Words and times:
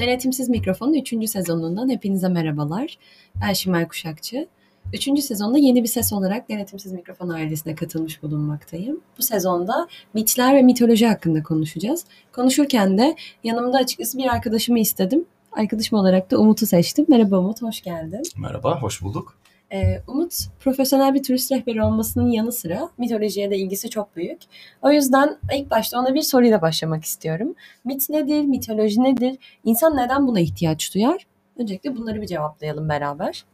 Denetimsiz 0.00 0.48
Mikrofon'un 0.48 0.94
3. 0.94 1.30
sezonundan 1.30 1.88
hepinize 1.88 2.28
merhabalar. 2.28 2.98
Ben 3.40 3.52
Şimal 3.52 3.88
Kuşakçı. 3.88 4.48
3. 4.92 5.22
sezonda 5.22 5.58
yeni 5.58 5.82
bir 5.82 5.88
ses 5.88 6.12
olarak 6.12 6.48
Denetimsiz 6.48 6.92
Mikrofon 6.92 7.28
ailesine 7.28 7.74
katılmış 7.74 8.22
bulunmaktayım. 8.22 9.00
Bu 9.18 9.22
sezonda 9.22 9.88
mitler 10.14 10.54
ve 10.54 10.62
mitoloji 10.62 11.06
hakkında 11.06 11.42
konuşacağız. 11.42 12.04
Konuşurken 12.32 12.98
de 12.98 13.16
yanımda 13.44 13.78
açıkçası 13.78 14.18
bir 14.18 14.26
arkadaşımı 14.26 14.78
istedim. 14.78 15.24
Arkadaşım 15.52 15.98
olarak 15.98 16.30
da 16.30 16.38
Umut'u 16.38 16.66
seçtim. 16.66 17.06
Merhaba 17.08 17.38
Umut, 17.38 17.62
hoş 17.62 17.82
geldin. 17.82 18.22
Merhaba, 18.36 18.82
hoş 18.82 19.02
bulduk. 19.02 19.36
Ee, 19.72 20.02
Umut 20.06 20.34
profesyonel 20.60 21.14
bir 21.14 21.22
turist 21.22 21.52
rehberi 21.52 21.82
olmasının 21.82 22.30
yanı 22.30 22.52
sıra 22.52 22.88
mitolojiye 22.98 23.50
de 23.50 23.56
ilgisi 23.56 23.90
çok 23.90 24.16
büyük. 24.16 24.40
O 24.82 24.90
yüzden 24.90 25.38
ilk 25.54 25.70
başta 25.70 26.00
ona 26.00 26.14
bir 26.14 26.22
soruyla 26.22 26.62
başlamak 26.62 27.04
istiyorum. 27.04 27.54
Mit 27.84 28.10
nedir, 28.10 28.44
mitoloji 28.44 29.02
nedir, 29.02 29.38
İnsan 29.64 29.96
neden 29.96 30.26
buna 30.26 30.40
ihtiyaç 30.40 30.94
duyar? 30.94 31.26
Öncelikle 31.58 31.96
bunları 31.96 32.22
bir 32.22 32.26
cevaplayalım 32.26 32.88
beraber. 32.88 33.44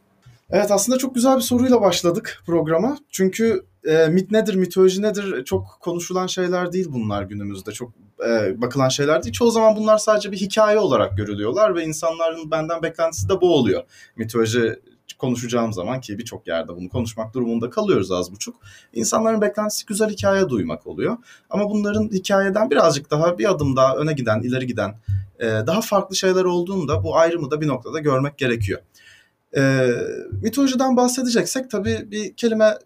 Evet 0.49 0.71
aslında 0.71 0.97
çok 0.97 1.15
güzel 1.15 1.35
bir 1.35 1.41
soruyla 1.41 1.81
başladık 1.81 2.43
programa. 2.45 2.97
Çünkü 3.11 3.65
e, 3.83 4.07
mit 4.07 4.31
nedir, 4.31 4.55
mitoloji 4.55 5.01
nedir 5.01 5.45
çok 5.45 5.77
konuşulan 5.81 6.27
şeyler 6.27 6.71
değil 6.71 6.87
bunlar 6.89 7.23
günümüzde. 7.23 7.71
Çok 7.71 7.91
e, 8.29 8.61
bakılan 8.61 8.89
şeyler 8.89 9.23
değil. 9.23 9.33
Çoğu 9.33 9.51
zaman 9.51 9.75
bunlar 9.75 9.97
sadece 9.97 10.31
bir 10.31 10.37
hikaye 10.37 10.79
olarak 10.79 11.17
görülüyorlar 11.17 11.75
ve 11.75 11.83
insanların 11.83 12.51
benden 12.51 12.83
beklentisi 12.83 13.29
de 13.29 13.41
bu 13.41 13.55
oluyor. 13.55 13.83
Mitoloji 14.15 14.79
konuşacağım 15.13 15.73
zaman 15.73 16.01
ki 16.01 16.17
birçok 16.17 16.47
yerde 16.47 16.75
bunu 16.75 16.89
konuşmak 16.89 17.33
durumunda 17.33 17.69
kalıyoruz 17.69 18.11
az 18.11 18.31
buçuk. 18.31 18.55
İnsanların 18.93 19.41
beklentisi 19.41 19.85
güzel 19.85 20.09
hikaye 20.09 20.49
duymak 20.49 20.87
oluyor. 20.87 21.17
Ama 21.49 21.69
bunların 21.69 22.09
hikayeden 22.09 22.69
birazcık 22.69 23.11
daha 23.11 23.37
bir 23.37 23.51
adım 23.51 23.75
daha 23.75 23.95
öne 23.95 24.13
giden, 24.13 24.41
ileri 24.41 24.67
giden 24.67 24.95
e, 25.39 25.45
daha 25.45 25.81
farklı 25.81 26.15
şeyler 26.15 26.43
olduğunda 26.43 27.03
bu 27.03 27.17
ayrımı 27.17 27.51
da 27.51 27.61
bir 27.61 27.67
noktada 27.67 27.99
görmek 27.99 28.37
gerekiyor. 28.37 28.81
E, 29.57 29.91
mitolojiden 30.41 30.97
bahsedeceksek 30.97 31.71
tabii 31.71 32.11
bir 32.11 32.33
kelime 32.33 32.77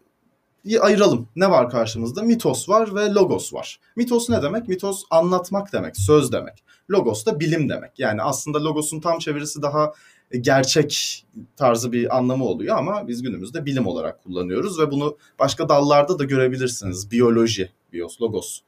ayıralım. 0.82 1.28
Ne 1.36 1.50
var 1.50 1.70
karşımızda? 1.70 2.22
Mitos 2.22 2.70
var 2.70 2.96
ve 2.96 3.14
logos 3.14 3.54
var. 3.54 3.80
Mitos 3.96 4.30
ne 4.30 4.42
demek? 4.42 4.68
Mitos 4.68 5.04
anlatmak 5.10 5.74
demek, 5.74 5.98
söz 5.98 6.32
demek. 6.32 6.64
Logos 6.92 7.26
da 7.26 7.40
bilim 7.40 7.70
demek. 7.70 8.00
Yani 8.00 8.22
aslında 8.22 8.64
logosun 8.64 9.00
tam 9.00 9.20
çevirisi 9.20 9.62
daha 9.62 9.94
gerçek 10.40 11.24
tarzı 11.56 11.92
bir 11.92 12.18
anlamı 12.18 12.46
oluyor 12.46 12.78
ama 12.78 13.08
biz 13.08 13.22
günümüzde 13.22 13.66
bilim 13.66 13.88
olarak 13.88 14.24
kullanıyoruz 14.24 14.80
ve 14.80 14.92
bunu 14.92 15.18
başka 15.40 15.70
dallarda 15.70 16.20
da 16.20 16.24
görebilirsiniz. 16.24 17.12
Biyoloji, 17.12 17.72
bios, 17.94 18.22
logos, 18.22 18.62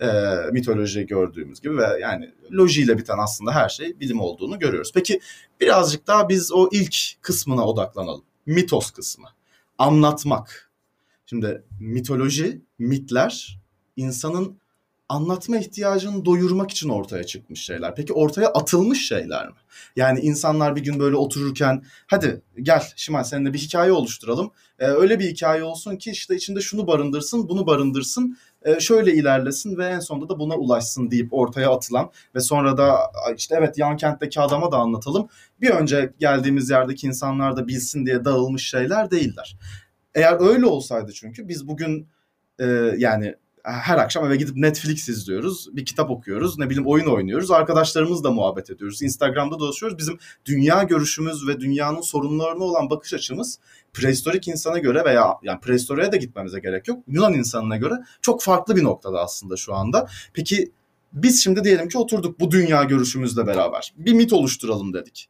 e, 0.00 0.06
mitoloji 0.52 1.06
gördüğümüz 1.06 1.60
gibi 1.60 1.78
ve 1.78 1.98
yani 2.00 2.30
lojiyle 2.52 2.98
biten 2.98 3.18
aslında 3.18 3.52
her 3.52 3.68
şey 3.68 4.00
bilim 4.00 4.20
olduğunu 4.20 4.58
görüyoruz. 4.58 4.92
Peki 4.94 5.20
birazcık 5.60 6.06
daha 6.06 6.28
biz 6.28 6.52
o 6.52 6.68
ilk 6.72 6.96
kısmına 7.20 7.66
odaklanalım. 7.66 8.24
Mitos 8.46 8.90
kısmı. 8.90 9.28
Anlatmak. 9.78 10.70
Şimdi 11.26 11.62
mitoloji, 11.80 12.62
mitler 12.78 13.60
insanın 13.96 14.58
anlatma 15.08 15.56
ihtiyacını 15.56 16.24
doyurmak 16.24 16.70
için 16.70 16.88
ortaya 16.88 17.24
çıkmış 17.24 17.64
şeyler. 17.64 17.94
Peki 17.94 18.12
ortaya 18.12 18.48
atılmış 18.48 19.08
şeyler 19.08 19.48
mi? 19.48 19.54
Yani 19.96 20.20
insanlar 20.20 20.76
bir 20.76 20.84
gün 20.84 21.00
böyle 21.00 21.16
otururken 21.16 21.82
hadi 22.06 22.42
gel 22.62 22.82
Şimal 22.96 23.24
seninle 23.24 23.52
bir 23.52 23.58
hikaye 23.58 23.92
oluşturalım. 23.92 24.50
Ee, 24.78 24.86
öyle 24.86 25.18
bir 25.18 25.30
hikaye 25.30 25.62
olsun 25.62 25.96
ki 25.96 26.10
işte 26.10 26.36
içinde 26.36 26.60
şunu 26.60 26.86
barındırsın, 26.86 27.48
bunu 27.48 27.66
barındırsın, 27.66 28.38
e, 28.62 28.80
şöyle 28.80 29.14
ilerlesin 29.14 29.76
ve 29.76 29.86
en 29.86 30.00
sonunda 30.00 30.28
da 30.28 30.38
buna 30.38 30.56
ulaşsın 30.56 31.10
deyip 31.10 31.34
ortaya 31.34 31.70
atılan 31.70 32.10
ve 32.34 32.40
sonra 32.40 32.76
da 32.76 32.98
işte 33.36 33.54
evet 33.58 33.78
yan 33.78 33.96
kentteki 33.96 34.40
adama 34.40 34.72
da 34.72 34.76
anlatalım. 34.76 35.28
Bir 35.60 35.70
önce 35.70 36.12
geldiğimiz 36.18 36.70
yerdeki 36.70 37.06
insanlar 37.06 37.56
da 37.56 37.68
bilsin 37.68 38.06
diye 38.06 38.24
dağılmış 38.24 38.70
şeyler 38.70 39.10
değiller. 39.10 39.56
Eğer 40.14 40.40
öyle 40.40 40.66
olsaydı 40.66 41.12
çünkü 41.12 41.48
biz 41.48 41.68
bugün 41.68 42.08
e, 42.58 42.66
yani 42.98 43.34
her 43.68 43.98
akşam 43.98 44.26
eve 44.26 44.36
gidip 44.36 44.56
Netflix 44.56 45.08
izliyoruz, 45.08 45.76
bir 45.76 45.84
kitap 45.84 46.10
okuyoruz, 46.10 46.58
ne 46.58 46.70
bileyim 46.70 46.88
oyun 46.88 47.06
oynuyoruz, 47.06 47.50
arkadaşlarımızla 47.50 48.30
muhabbet 48.30 48.70
ediyoruz, 48.70 49.02
Instagram'da 49.02 49.58
dolaşıyoruz. 49.58 49.98
Bizim 49.98 50.18
dünya 50.44 50.82
görüşümüz 50.82 51.48
ve 51.48 51.60
dünyanın 51.60 52.00
sorunlarına 52.00 52.64
olan 52.64 52.90
bakış 52.90 53.14
açımız 53.14 53.58
prehistorik 53.92 54.48
insana 54.48 54.78
göre 54.78 55.04
veya 55.04 55.34
yani 55.42 55.60
prehistoriye 55.60 56.12
de 56.12 56.16
gitmemize 56.16 56.60
gerek 56.60 56.88
yok. 56.88 56.98
Yunan 57.08 57.34
insanına 57.34 57.76
göre 57.76 57.94
çok 58.22 58.42
farklı 58.42 58.76
bir 58.76 58.84
noktada 58.84 59.20
aslında 59.20 59.56
şu 59.56 59.74
anda. 59.74 60.08
Peki 60.34 60.72
biz 61.12 61.44
şimdi 61.44 61.64
diyelim 61.64 61.88
ki 61.88 61.98
oturduk 61.98 62.40
bu 62.40 62.50
dünya 62.50 62.84
görüşümüzle 62.84 63.46
beraber. 63.46 63.94
Bir 63.96 64.12
mit 64.12 64.32
oluşturalım 64.32 64.94
dedik. 64.94 65.28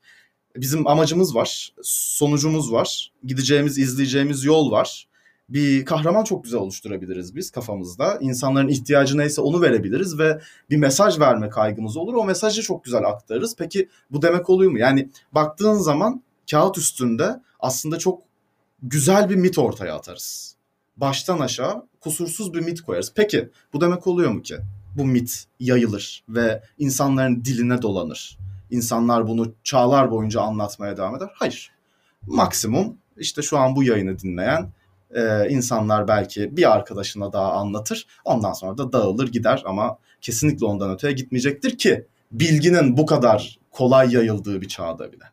Bizim 0.57 0.87
amacımız 0.87 1.35
var, 1.35 1.73
sonucumuz 1.83 2.73
var, 2.73 3.13
gideceğimiz, 3.25 3.79
izleyeceğimiz 3.79 4.45
yol 4.45 4.71
var 4.71 5.09
bir 5.49 5.85
kahraman 5.85 6.25
çok 6.25 6.45
güzel 6.45 6.61
oluşturabiliriz 6.61 7.37
biz 7.37 7.51
kafamızda. 7.51 8.19
İnsanların 8.21 8.69
ihtiyacı 8.69 9.19
neyse 9.19 9.41
onu 9.41 9.63
verebiliriz 9.63 10.19
ve 10.19 10.41
bir 10.71 10.77
mesaj 10.77 11.19
verme 11.19 11.49
kaygımız 11.49 11.97
olur. 11.97 12.15
O 12.15 12.25
mesajı 12.25 12.63
çok 12.63 12.85
güzel 12.85 13.05
aktarırız. 13.05 13.57
Peki 13.59 13.89
bu 14.11 14.23
demek 14.23 14.51
oluyor 14.51 14.71
mu? 14.71 14.79
Yani 14.79 15.11
baktığın 15.33 15.75
zaman 15.75 16.23
kağıt 16.51 16.79
üstünde 16.79 17.41
aslında 17.61 17.99
çok 17.99 18.23
güzel 18.83 19.31
bir 19.31 19.37
mit 19.37 19.59
ortaya 19.59 19.95
atarız. 19.95 20.55
Baştan 20.97 21.39
aşağı 21.39 21.87
kusursuz 22.01 22.55
bir 22.55 22.61
mit 22.61 22.81
koyarız. 22.81 23.13
Peki 23.15 23.49
bu 23.73 23.81
demek 23.81 24.07
oluyor 24.07 24.31
mu 24.31 24.43
ki? 24.43 24.57
Bu 24.97 25.05
mit 25.05 25.45
yayılır 25.61 26.25
ve 26.29 26.63
insanların 26.79 27.45
diline 27.45 27.83
dolanır. 27.83 28.39
İnsanlar 28.71 29.29
bunu 29.29 29.53
çağlar 29.65 30.11
boyunca 30.11 30.41
anlatmaya 30.41 30.97
devam 30.97 31.17
eder. 31.17 31.29
Hayır. 31.35 31.73
Maksimum 32.27 32.97
işte 33.17 33.43
şu 33.43 33.59
an 33.59 33.77
bu 33.77 33.85
yayını 33.85 34.19
dinleyen 34.19 34.73
e, 35.15 35.49
insanlar 35.49 36.09
belki 36.09 36.57
bir 36.57 36.73
arkadaşına 36.73 37.33
daha 37.33 37.53
anlatır. 37.53 38.07
Ondan 38.25 38.53
sonra 38.53 38.79
da 38.79 38.93
dağılır 38.93 39.29
gider 39.29 39.63
ama 39.67 39.99
kesinlikle 40.21 40.67
ondan 40.67 40.91
öteye 40.91 41.13
gitmeyecektir 41.13 41.79
ki 41.79 42.07
bilginin 42.33 42.97
bu 42.97 43.07
kadar 43.07 43.59
kolay 43.71 44.15
yayıldığı 44.15 44.61
bir 44.61 44.69
çağda 44.69 45.13
bile. 45.13 45.25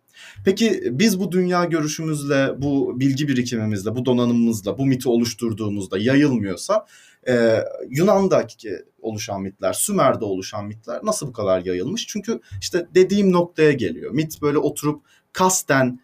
Peki 0.45 0.83
biz 0.91 1.19
bu 1.19 1.31
dünya 1.31 1.65
görüşümüzle, 1.65 2.61
bu 2.61 2.99
bilgi 2.99 3.27
birikimimizle, 3.27 3.95
bu 3.95 4.05
donanımımızla, 4.05 4.77
bu 4.77 4.85
miti 4.85 5.09
oluşturduğumuzda 5.09 5.97
yayılmıyorsa 5.97 6.85
e, 7.27 7.63
Yunan'daki 7.89 8.77
oluşan 9.01 9.41
mitler, 9.41 9.73
Sümer'de 9.73 10.25
oluşan 10.25 10.65
mitler 10.65 10.99
nasıl 11.03 11.27
bu 11.27 11.33
kadar 11.33 11.65
yayılmış? 11.65 12.07
Çünkü 12.07 12.39
işte 12.61 12.87
dediğim 12.95 13.31
noktaya 13.31 13.71
geliyor. 13.71 14.11
Mit 14.11 14.41
böyle 14.41 14.57
oturup 14.57 15.01
kasten 15.33 15.99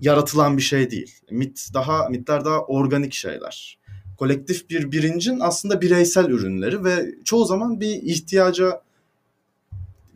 yaratılan 0.00 0.56
bir 0.56 0.62
şey 0.62 0.90
değil. 0.90 1.14
Mit 1.30 1.68
daha 1.74 2.08
mitler 2.08 2.44
daha 2.44 2.60
organik 2.60 3.14
şeyler. 3.14 3.78
Kolektif 4.18 4.70
bir 4.70 4.92
birincin 4.92 5.40
aslında 5.40 5.80
bireysel 5.80 6.24
ürünleri 6.24 6.84
ve 6.84 7.14
çoğu 7.24 7.44
zaman 7.44 7.80
bir 7.80 8.02
ihtiyaca 8.02 8.82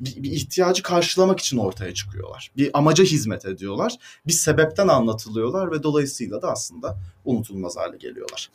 bir, 0.01 0.31
ihtiyacı 0.33 0.83
karşılamak 0.83 1.41
için 1.41 1.59
ortaya 1.59 1.95
çıkıyorlar. 1.95 2.51
Bir 2.57 2.71
amaca 2.75 3.05
hizmet 3.05 3.45
ediyorlar. 3.45 3.97
Bir 4.27 4.33
sebepten 4.33 4.89
anlatılıyorlar 4.89 5.73
ve 5.73 5.83
dolayısıyla 5.83 6.43
da 6.43 6.51
aslında 6.51 6.97
unutulmaz 7.25 7.77
hale 7.77 7.97
geliyorlar. 7.97 8.51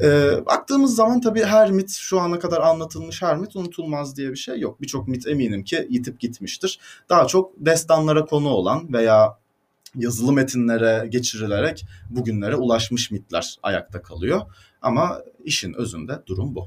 Ee, 0.00 0.46
baktığımız 0.46 0.94
zaman 0.94 1.20
tabii 1.20 1.44
her 1.44 1.70
mit 1.70 1.90
şu 1.90 2.20
ana 2.20 2.38
kadar 2.38 2.60
anlatılmış 2.60 3.22
her 3.22 3.36
mit 3.36 3.56
unutulmaz 3.56 4.16
diye 4.16 4.30
bir 4.30 4.36
şey 4.36 4.60
yok. 4.60 4.80
Birçok 4.80 5.08
mit 5.08 5.26
eminim 5.26 5.64
ki 5.64 5.86
yitip 5.90 6.20
gitmiştir. 6.20 6.80
Daha 7.08 7.26
çok 7.26 7.52
destanlara 7.56 8.24
konu 8.24 8.48
olan 8.48 8.92
veya 8.92 9.38
yazılı 9.94 10.32
metinlere 10.32 11.06
geçirilerek 11.08 11.86
bugünlere 12.10 12.56
ulaşmış 12.56 13.10
mitler 13.10 13.56
ayakta 13.62 14.02
kalıyor. 14.02 14.40
Ama 14.82 15.20
işin 15.44 15.74
özünde 15.74 16.22
durum 16.26 16.54
bu. 16.54 16.66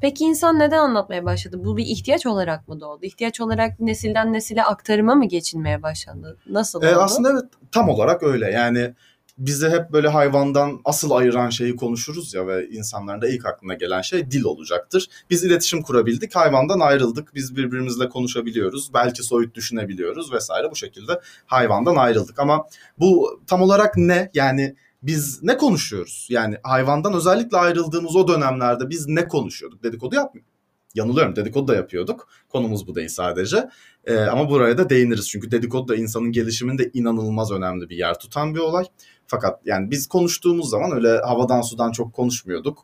Peki 0.00 0.24
insan 0.24 0.58
neden 0.58 0.78
anlatmaya 0.78 1.24
başladı? 1.24 1.64
Bu 1.64 1.76
bir 1.76 1.86
ihtiyaç 1.86 2.26
olarak 2.26 2.68
mı 2.68 2.80
doğdu? 2.80 3.06
İhtiyaç 3.06 3.40
olarak 3.40 3.80
nesilden 3.80 4.32
nesile 4.32 4.64
aktarıma 4.64 5.14
mı 5.14 5.28
geçilmeye 5.28 5.82
başladı? 5.82 6.38
Nasıl 6.50 6.82
ee, 6.82 6.86
oldu? 6.86 6.94
Ee, 6.94 7.02
aslında 7.02 7.30
evet 7.32 7.44
tam 7.72 7.88
olarak 7.88 8.22
öyle. 8.22 8.50
Yani 8.50 8.94
bizi 9.40 9.68
hep 9.68 9.92
böyle 9.92 10.08
hayvandan 10.08 10.80
asıl 10.84 11.10
ayıran 11.10 11.50
şeyi 11.50 11.76
konuşuruz 11.76 12.34
ya 12.34 12.46
ve 12.46 12.68
insanların 12.68 13.22
da 13.22 13.28
ilk 13.28 13.46
aklına 13.46 13.74
gelen 13.74 14.00
şey 14.00 14.30
dil 14.30 14.44
olacaktır. 14.44 15.08
Biz 15.30 15.44
iletişim 15.44 15.82
kurabildik, 15.82 16.36
hayvandan 16.36 16.80
ayrıldık. 16.80 17.34
Biz 17.34 17.56
birbirimizle 17.56 18.08
konuşabiliyoruz, 18.08 18.94
belki 18.94 19.22
soyut 19.22 19.54
düşünebiliyoruz 19.54 20.32
vesaire 20.32 20.70
bu 20.70 20.76
şekilde 20.76 21.20
hayvandan 21.46 21.96
ayrıldık. 21.96 22.38
Ama 22.38 22.66
bu 22.98 23.40
tam 23.46 23.62
olarak 23.62 23.96
ne? 23.96 24.30
Yani 24.34 24.76
biz 25.02 25.42
ne 25.42 25.56
konuşuyoruz? 25.56 26.26
Yani 26.30 26.56
hayvandan 26.62 27.14
özellikle 27.14 27.56
ayrıldığımız 27.56 28.16
o 28.16 28.28
dönemlerde 28.28 28.90
biz 28.90 29.06
ne 29.06 29.28
konuşuyorduk? 29.28 29.82
Dedikodu 29.82 30.14
yapmıyor. 30.14 30.46
Yanılıyorum 30.94 31.36
dedikodu 31.36 31.68
da 31.68 31.74
yapıyorduk. 31.74 32.28
Konumuz 32.48 32.86
bu 32.86 32.94
değil 32.94 33.08
sadece. 33.08 33.68
Ee, 34.04 34.16
ama 34.16 34.50
buraya 34.50 34.78
da 34.78 34.90
değiniriz. 34.90 35.28
Çünkü 35.28 35.50
dedikodu 35.50 35.88
da 35.88 35.96
insanın 35.96 36.32
gelişiminde 36.32 36.90
inanılmaz 36.94 37.52
önemli 37.52 37.88
bir 37.88 37.96
yer 37.96 38.18
tutan 38.18 38.54
bir 38.54 38.60
olay. 38.60 38.84
Fakat 39.30 39.60
yani 39.64 39.90
biz 39.90 40.06
konuştuğumuz 40.06 40.70
zaman 40.70 40.92
öyle 40.92 41.18
havadan 41.18 41.60
sudan 41.60 41.92
çok 41.92 42.12
konuşmuyorduk. 42.12 42.78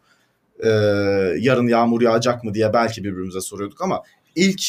Ee, 0.64 0.69
yarın 1.38 1.69
yağmur 1.69 2.02
yağacak 2.02 2.44
mı 2.44 2.54
diye 2.54 2.72
belki 2.72 3.04
birbirimize 3.04 3.40
soruyorduk 3.40 3.82
ama 3.82 4.02
ilk 4.37 4.62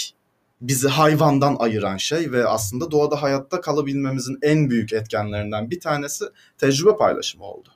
bizi 0.61 0.87
hayvandan 0.87 1.55
ayıran 1.59 1.97
şey 1.97 2.31
ve 2.31 2.47
aslında 2.47 2.91
doğada 2.91 3.21
hayatta 3.21 3.61
kalabilmemizin 3.61 4.37
en 4.41 4.69
büyük 4.69 4.93
etkenlerinden 4.93 5.71
bir 5.71 5.79
tanesi 5.79 6.25
tecrübe 6.57 6.97
paylaşımı 6.97 7.43
oldu. 7.43 7.69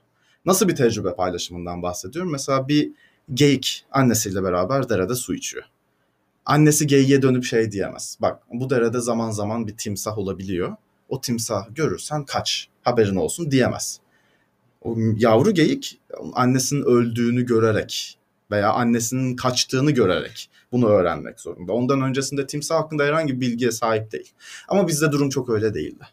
Nasıl 0.45 0.68
bir 0.68 0.75
tecrübe 0.75 1.15
paylaşımından 1.15 1.81
bahsediyorum? 1.81 2.31
Mesela 2.31 2.68
bir 2.68 2.92
geyik 3.33 3.86
annesiyle 3.92 4.44
beraber 4.44 4.89
derede 4.89 5.15
su 5.15 5.36
içiyor. 5.36 5.63
Annesi 6.45 6.88
geyiğe 6.88 7.21
dönüp 7.21 7.44
şey 7.44 7.71
diyemez. 7.71 8.18
Bak 8.21 8.44
bu 8.53 8.69
derede 8.69 9.00
zaman 9.00 9.31
zaman 9.31 9.68
bir 9.68 9.77
timsah 9.77 10.18
olabiliyor. 10.18 10.75
O 11.12 11.22
timsah 11.22 11.66
görürsen 11.75 12.25
kaç 12.25 12.68
haberin 12.81 13.16
olsun 13.16 13.52
diyemez. 13.52 14.00
O 14.81 14.96
yavru 15.18 15.52
geyik 15.52 16.00
annesinin 16.34 16.84
öldüğünü 16.84 17.46
görerek 17.46 18.18
veya 18.52 18.72
annesinin 18.72 19.36
kaçtığını 19.36 19.92
görerek 19.92 20.50
bunu 20.72 20.88
öğrenmek 20.88 21.40
zorunda. 21.40 21.74
Ondan 21.74 22.02
öncesinde 22.02 22.48
timsah 22.48 22.75
hakkında 22.75 23.04
herhangi 23.04 23.36
bir 23.36 23.42
bilgiye 23.42 23.72
sahip 23.72 24.12
değil. 24.12 24.31
Ama 24.68 24.88
bizde 24.88 25.12
durum 25.12 25.30
çok 25.30 25.50
öyle 25.50 25.74
değildi. 25.74 26.04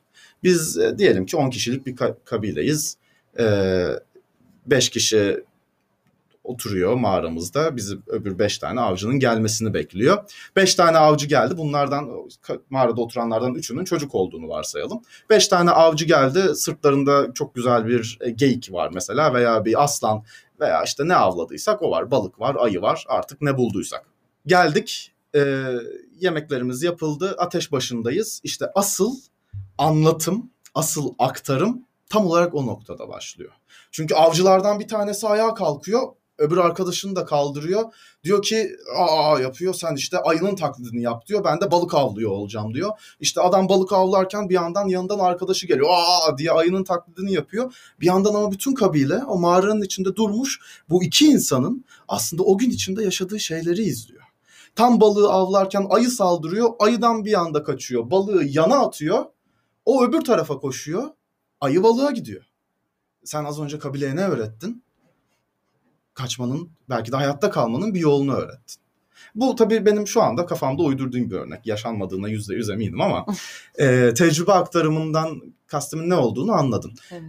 Biz 0.42 0.78
e, 0.78 0.98
diyelim 0.98 1.26
ki 1.26 1.36
10 1.36 1.50
kişilik 1.50 1.86
bir 1.86 1.96
kabileyiz. 2.24 2.96
5 3.38 4.88
e, 4.88 4.90
kişi 4.90 5.44
oturuyor 6.48 6.94
mağaramızda. 6.94 7.76
Bizi 7.76 7.96
öbür 8.06 8.38
beş 8.38 8.58
tane 8.58 8.80
avcının 8.80 9.18
gelmesini 9.18 9.74
bekliyor. 9.74 10.18
Beş 10.56 10.74
tane 10.74 10.98
avcı 10.98 11.26
geldi. 11.26 11.56
Bunlardan 11.56 12.10
mağarada 12.70 13.00
oturanlardan 13.00 13.54
üçünün 13.54 13.84
çocuk 13.84 14.14
olduğunu 14.14 14.48
varsayalım. 14.48 15.02
Beş 15.30 15.48
tane 15.48 15.70
avcı 15.70 16.04
geldi. 16.04 16.54
Sırtlarında 16.54 17.34
çok 17.34 17.54
güzel 17.54 17.86
bir 17.86 18.18
e, 18.20 18.30
geyik 18.30 18.72
var 18.72 18.90
mesela 18.94 19.34
veya 19.34 19.64
bir 19.64 19.84
aslan 19.84 20.24
veya 20.60 20.82
işte 20.82 21.08
ne 21.08 21.14
avladıysak 21.14 21.82
o 21.82 21.90
var. 21.90 22.10
Balık 22.10 22.40
var, 22.40 22.56
ayı 22.58 22.82
var 22.82 23.04
artık 23.08 23.42
ne 23.42 23.56
bulduysak. 23.56 24.04
Geldik 24.46 25.12
e, 25.34 25.64
yemeklerimiz 26.20 26.82
yapıldı. 26.82 27.34
Ateş 27.38 27.72
başındayız. 27.72 28.40
İşte 28.44 28.66
asıl 28.74 29.16
anlatım, 29.78 30.50
asıl 30.74 31.14
aktarım 31.18 31.84
tam 32.08 32.26
olarak 32.26 32.54
o 32.54 32.66
noktada 32.66 33.08
başlıyor. 33.08 33.52
Çünkü 33.90 34.14
avcılardan 34.14 34.80
bir 34.80 34.88
tanesi 34.88 35.26
ayağa 35.26 35.54
kalkıyor 35.54 36.02
öbür 36.38 36.56
arkadaşını 36.56 37.16
da 37.16 37.24
kaldırıyor. 37.24 37.92
Diyor 38.24 38.42
ki 38.42 38.70
aa 38.96 39.40
yapıyor 39.40 39.74
sen 39.74 39.94
işte 39.94 40.18
ayının 40.18 40.56
taklidini 40.56 41.02
yap 41.02 41.26
diyor. 41.26 41.44
Ben 41.44 41.60
de 41.60 41.70
balık 41.70 41.94
avlıyor 41.94 42.30
olacağım 42.30 42.74
diyor. 42.74 42.90
İşte 43.20 43.40
adam 43.40 43.68
balık 43.68 43.92
avlarken 43.92 44.48
bir 44.48 44.54
yandan 44.54 44.88
yanından 44.88 45.18
arkadaşı 45.18 45.66
geliyor. 45.66 45.88
Aa 45.90 46.38
diye 46.38 46.52
ayının 46.52 46.84
taklidini 46.84 47.32
yapıyor. 47.32 47.74
Bir 48.00 48.06
yandan 48.06 48.34
ama 48.34 48.52
bütün 48.52 48.74
kabile 48.74 49.24
o 49.24 49.38
mağaranın 49.38 49.82
içinde 49.82 50.16
durmuş. 50.16 50.60
Bu 50.88 51.04
iki 51.04 51.26
insanın 51.26 51.84
aslında 52.08 52.42
o 52.42 52.58
gün 52.58 52.70
içinde 52.70 53.04
yaşadığı 53.04 53.40
şeyleri 53.40 53.82
izliyor. 53.82 54.22
Tam 54.74 55.00
balığı 55.00 55.32
avlarken 55.32 55.86
ayı 55.90 56.10
saldırıyor. 56.10 56.70
Ayıdan 56.78 57.24
bir 57.24 57.40
anda 57.40 57.62
kaçıyor. 57.62 58.10
Balığı 58.10 58.44
yana 58.44 58.78
atıyor. 58.78 59.24
O 59.84 60.04
öbür 60.04 60.20
tarafa 60.20 60.58
koşuyor. 60.58 61.10
Ayı 61.60 61.82
balığa 61.82 62.10
gidiyor. 62.10 62.44
Sen 63.24 63.44
az 63.44 63.60
önce 63.60 63.78
kabileye 63.78 64.16
ne 64.16 64.28
öğrettin? 64.28 64.84
Kaçmanın 66.18 66.70
belki 66.88 67.12
de 67.12 67.16
hayatta 67.16 67.50
kalmanın 67.50 67.94
bir 67.94 68.00
yolunu 68.00 68.34
öğrettin. 68.34 68.80
Bu 69.34 69.54
tabii 69.54 69.86
benim 69.86 70.06
şu 70.06 70.22
anda 70.22 70.46
kafamda 70.46 70.82
uydurduğum 70.82 71.30
bir 71.30 71.36
örnek. 71.36 71.66
Yaşanmadığına 71.66 72.28
yüzde 72.28 72.54
yüz 72.54 72.70
eminim 72.70 73.00
ama 73.00 73.26
e, 73.78 74.14
tecrübe 74.14 74.52
aktarımından 74.52 75.42
kastımın 75.66 76.10
ne 76.10 76.14
olduğunu 76.14 76.52
anladım. 76.52 76.92
Evet. 77.10 77.22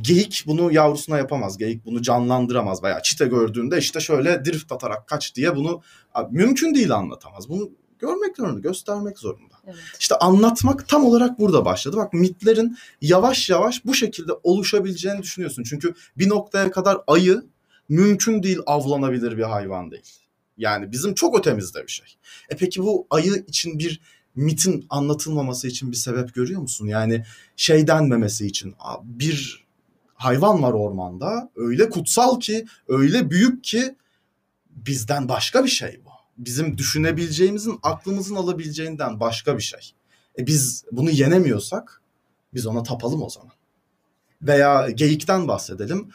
Geyik 0.00 0.44
bunu 0.46 0.72
yavrusuna 0.72 1.18
yapamaz. 1.18 1.58
Geyik 1.58 1.84
bunu 1.84 2.02
canlandıramaz 2.02 2.82
veya 2.82 3.02
çite 3.02 3.26
gördüğünde 3.26 3.78
işte 3.78 4.00
şöyle 4.00 4.44
drift 4.44 4.72
atarak 4.72 5.06
kaç 5.06 5.34
diye 5.34 5.56
bunu 5.56 5.82
mümkün 6.30 6.74
değil 6.74 6.94
anlatamaz. 6.94 7.48
Bunu 7.48 7.70
görmek 7.98 8.36
zorunda, 8.36 8.60
göstermek 8.60 9.18
zorunda. 9.18 9.54
Evet. 9.66 9.76
İşte 10.00 10.14
anlatmak 10.14 10.88
tam 10.88 11.04
olarak 11.04 11.38
burada 11.38 11.64
başladı. 11.64 11.96
Bak 11.96 12.12
mitlerin 12.12 12.76
yavaş 13.00 13.50
yavaş 13.50 13.84
bu 13.84 13.94
şekilde 13.94 14.32
oluşabileceğini 14.42 15.22
düşünüyorsun. 15.22 15.62
Çünkü 15.62 15.94
bir 16.18 16.28
noktaya 16.28 16.70
kadar 16.70 16.98
ayı 17.06 17.42
mümkün 17.88 18.42
değil 18.42 18.58
avlanabilir 18.66 19.36
bir 19.36 19.42
hayvan 19.42 19.90
değil. 19.90 20.12
Yani 20.56 20.92
bizim 20.92 21.14
çok 21.14 21.38
ötemizde 21.38 21.82
bir 21.82 21.92
şey. 21.92 22.06
E 22.50 22.56
peki 22.56 22.82
bu 22.82 23.06
ayı 23.10 23.44
için 23.48 23.78
bir 23.78 24.00
mitin 24.34 24.86
anlatılmaması 24.90 25.68
için 25.68 25.92
bir 25.92 25.96
sebep 25.96 26.34
görüyor 26.34 26.60
musun? 26.60 26.86
Yani 26.86 27.24
şey 27.56 27.86
denmemesi 27.86 28.46
için 28.46 28.74
bir 29.04 29.64
hayvan 30.14 30.62
var 30.62 30.72
ormanda 30.72 31.50
öyle 31.56 31.90
kutsal 31.90 32.40
ki 32.40 32.66
öyle 32.88 33.30
büyük 33.30 33.64
ki 33.64 33.96
bizden 34.70 35.28
başka 35.28 35.64
bir 35.64 35.68
şey 35.68 36.00
bu. 36.04 36.10
Bizim 36.38 36.78
düşünebileceğimizin 36.78 37.78
aklımızın 37.82 38.34
alabileceğinden 38.34 39.20
başka 39.20 39.56
bir 39.56 39.62
şey. 39.62 39.92
E 40.38 40.46
biz 40.46 40.84
bunu 40.92 41.10
yenemiyorsak 41.10 42.02
biz 42.54 42.66
ona 42.66 42.82
tapalım 42.82 43.22
o 43.22 43.30
zaman. 43.30 43.52
Veya 44.42 44.90
geyikten 44.90 45.48
bahsedelim 45.48 46.10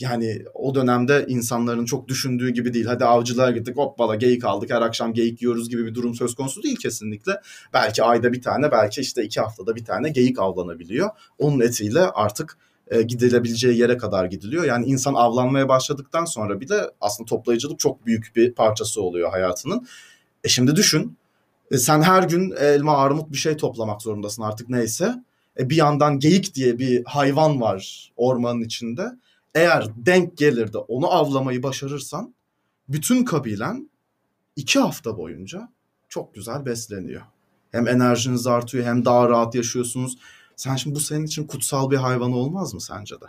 yani 0.00 0.44
o 0.54 0.74
dönemde 0.74 1.24
insanların 1.28 1.84
çok 1.84 2.08
düşündüğü 2.08 2.50
gibi 2.50 2.74
değil. 2.74 2.86
Hadi 2.86 3.04
avcılığa 3.04 3.50
gittik 3.50 3.76
hoppala 3.76 4.14
geyik 4.14 4.44
aldık 4.44 4.70
her 4.70 4.82
akşam 4.82 5.14
geyik 5.14 5.42
yiyoruz 5.42 5.68
gibi 5.68 5.86
bir 5.86 5.94
durum 5.94 6.14
söz 6.14 6.34
konusu 6.34 6.62
değil 6.62 6.76
kesinlikle. 6.76 7.32
Belki 7.72 8.02
ayda 8.02 8.32
bir 8.32 8.42
tane 8.42 8.72
belki 8.72 9.00
işte 9.00 9.24
iki 9.24 9.40
haftada 9.40 9.76
bir 9.76 9.84
tane 9.84 10.08
geyik 10.08 10.38
avlanabiliyor. 10.38 11.10
Onun 11.38 11.60
etiyle 11.60 12.00
artık 12.00 12.58
e, 12.88 13.02
gidilebileceği 13.02 13.78
yere 13.78 13.96
kadar 13.96 14.24
gidiliyor. 14.24 14.64
Yani 14.64 14.86
insan 14.86 15.14
avlanmaya 15.14 15.68
başladıktan 15.68 16.24
sonra 16.24 16.60
bir 16.60 16.68
de 16.68 16.90
aslında 17.00 17.26
toplayıcılık 17.26 17.78
çok 17.78 18.06
büyük 18.06 18.32
bir 18.36 18.54
parçası 18.54 19.02
oluyor 19.02 19.30
hayatının. 19.30 19.86
E 20.44 20.48
şimdi 20.48 20.76
düşün 20.76 21.16
e, 21.70 21.78
sen 21.78 22.02
her 22.02 22.22
gün 22.22 22.54
elma 22.58 22.96
armut 22.96 23.32
bir 23.32 23.36
şey 23.36 23.56
toplamak 23.56 24.02
zorundasın 24.02 24.42
artık 24.42 24.68
neyse. 24.68 25.14
E 25.58 25.70
bir 25.70 25.76
yandan 25.76 26.18
geyik 26.18 26.54
diye 26.54 26.78
bir 26.78 27.04
hayvan 27.04 27.60
var 27.60 28.12
ormanın 28.16 28.62
içinde 28.62 29.02
eğer 29.54 29.86
denk 29.96 30.38
gelir 30.38 30.72
de 30.72 30.78
onu 30.78 31.10
avlamayı 31.10 31.62
başarırsan 31.62 32.34
bütün 32.88 33.24
kabilen 33.24 33.90
iki 34.56 34.78
hafta 34.78 35.16
boyunca 35.16 35.68
çok 36.08 36.34
güzel 36.34 36.66
besleniyor. 36.66 37.22
Hem 37.72 37.88
enerjiniz 37.88 38.46
artıyor 38.46 38.84
hem 38.84 39.04
daha 39.04 39.28
rahat 39.28 39.54
yaşıyorsunuz. 39.54 40.18
Sen 40.56 40.76
şimdi 40.76 40.96
bu 40.96 41.00
senin 41.00 41.26
için 41.26 41.46
kutsal 41.46 41.90
bir 41.90 41.96
hayvan 41.96 42.32
olmaz 42.32 42.74
mı 42.74 42.80
sence 42.80 43.14
de? 43.14 43.26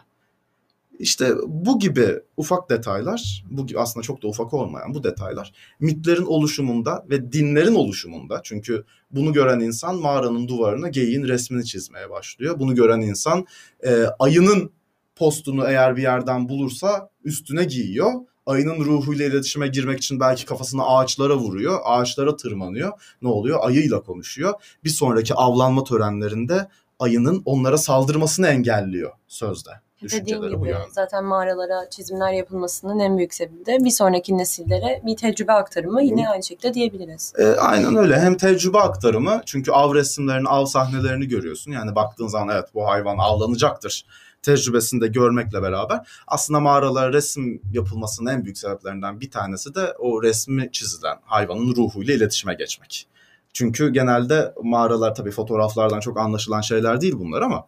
İşte 1.00 1.34
bu 1.48 1.80
gibi 1.80 2.20
ufak 2.38 2.70
detaylar, 2.70 3.46
bu 3.52 3.66
aslında 3.80 4.04
çok 4.04 4.24
da 4.24 4.28
ufak 4.28 4.54
olmayan 4.54 4.94
bu 4.94 5.04
detaylar 5.04 5.54
mitlerin 5.80 6.26
oluşumunda 6.26 7.06
ve 7.10 7.32
dinlerin 7.32 7.76
oluşumunda 7.76 8.42
çünkü 8.44 8.86
bunu 9.12 9.34
gören 9.34 9.60
insan 9.60 9.96
mağaranın 9.96 10.48
duvarına 10.48 10.90
geyiğin 10.90 11.24
resmini 11.24 11.66
çizmeye 11.66 12.10
başlıyor. 12.10 12.60
Bunu 12.60 12.76
gören 12.76 13.02
insan 13.02 13.46
e, 13.86 14.06
ayının 14.20 14.72
postunu 15.16 15.68
eğer 15.68 15.98
bir 15.98 16.02
yerden 16.02 16.50
bulursa 16.50 17.10
üstüne 17.24 17.64
giyiyor. 17.64 18.12
Ayının 18.46 18.86
ruhuyla 18.86 19.26
iletişime 19.26 19.68
girmek 19.68 19.98
için 19.98 20.20
belki 20.20 20.46
kafasını 20.46 20.86
ağaçlara 20.86 21.38
vuruyor. 21.38 21.80
Ağaçlara 21.84 22.36
tırmanıyor. 22.36 22.92
Ne 23.22 23.28
oluyor? 23.28 23.60
Ayıyla 23.62 24.02
konuşuyor. 24.02 24.54
Bir 24.84 24.90
sonraki 24.90 25.34
avlanma 25.34 25.84
törenlerinde 25.84 26.68
ayının 27.00 27.42
onlara 27.46 27.78
saldırmasını 27.78 28.48
engelliyor 28.48 29.12
sözde. 29.28 29.70
Dediğim 30.12 30.42
gibi 30.42 30.60
bu 30.60 30.66
yönde. 30.68 30.84
zaten 30.92 31.24
mağaralara 31.24 31.90
çizimler 31.90 32.34
yapılmasının 32.34 33.00
en 33.00 33.18
büyük 33.18 33.34
sebebi 33.34 33.66
de 33.66 33.78
bir 33.86 33.90
sonraki 33.90 34.38
nesillere 34.38 35.02
bir 35.06 35.16
tecrübe 35.16 35.52
aktarımı 35.52 36.04
yine 36.04 36.30
aynı 36.30 36.44
şekilde 36.44 36.74
diyebiliriz. 36.74 37.34
E, 37.38 37.46
aynen 37.46 37.96
öyle. 37.96 38.20
Hem 38.20 38.38
tecrübe 38.38 38.78
aktarımı 38.78 39.42
çünkü 39.46 39.72
av 39.72 39.94
resimlerini, 39.94 40.50
av 40.50 40.66
sahnelerini 40.66 41.28
görüyorsun. 41.28 41.72
Yani 41.72 41.96
baktığın 41.96 42.28
zaman 42.28 42.56
evet 42.56 42.66
bu 42.74 42.88
hayvan 42.88 43.18
avlanacaktır 43.18 44.06
tecrübesini 44.46 45.12
görmekle 45.12 45.62
beraber 45.62 46.08
aslında 46.28 46.60
mağaralara 46.60 47.14
resim 47.14 47.62
yapılmasının 47.72 48.32
en 48.32 48.44
büyük 48.44 48.58
sebeplerinden 48.58 49.22
bir 49.22 49.32
tanesi 49.32 49.76
de 49.76 49.94
o 50.00 50.24
resmi 50.24 50.72
çizilen 50.72 51.18
hayvanın 51.24 51.76
ruhuyla 51.76 52.14
iletişime 52.14 52.54
geçmek. 52.54 53.08
Çünkü 53.54 53.94
genelde 53.94 54.54
mağaralar 54.64 55.16
tabii 55.16 55.32
fotoğraflardan 55.32 56.00
çok 56.00 56.20
anlaşılan 56.20 56.62
şeyler 56.62 57.02
değil 57.02 57.14
bunlar 57.20 57.42
ama 57.42 57.68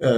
e, 0.00 0.08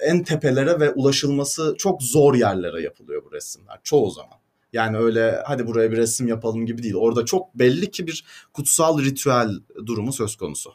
en 0.00 0.22
tepelere 0.22 0.80
ve 0.80 0.90
ulaşılması 0.90 1.74
çok 1.78 2.02
zor 2.02 2.34
yerlere 2.34 2.82
yapılıyor 2.82 3.22
bu 3.24 3.32
resimler 3.32 3.78
çoğu 3.84 4.10
zaman. 4.10 4.38
Yani 4.72 4.98
öyle 4.98 5.42
hadi 5.46 5.66
buraya 5.66 5.92
bir 5.92 5.96
resim 5.96 6.28
yapalım 6.28 6.66
gibi 6.66 6.82
değil. 6.82 6.94
Orada 6.94 7.24
çok 7.24 7.54
belli 7.54 7.90
ki 7.90 8.06
bir 8.06 8.24
kutsal 8.52 9.04
ritüel 9.04 9.50
durumu 9.86 10.12
söz 10.12 10.36
konusu. 10.36 10.72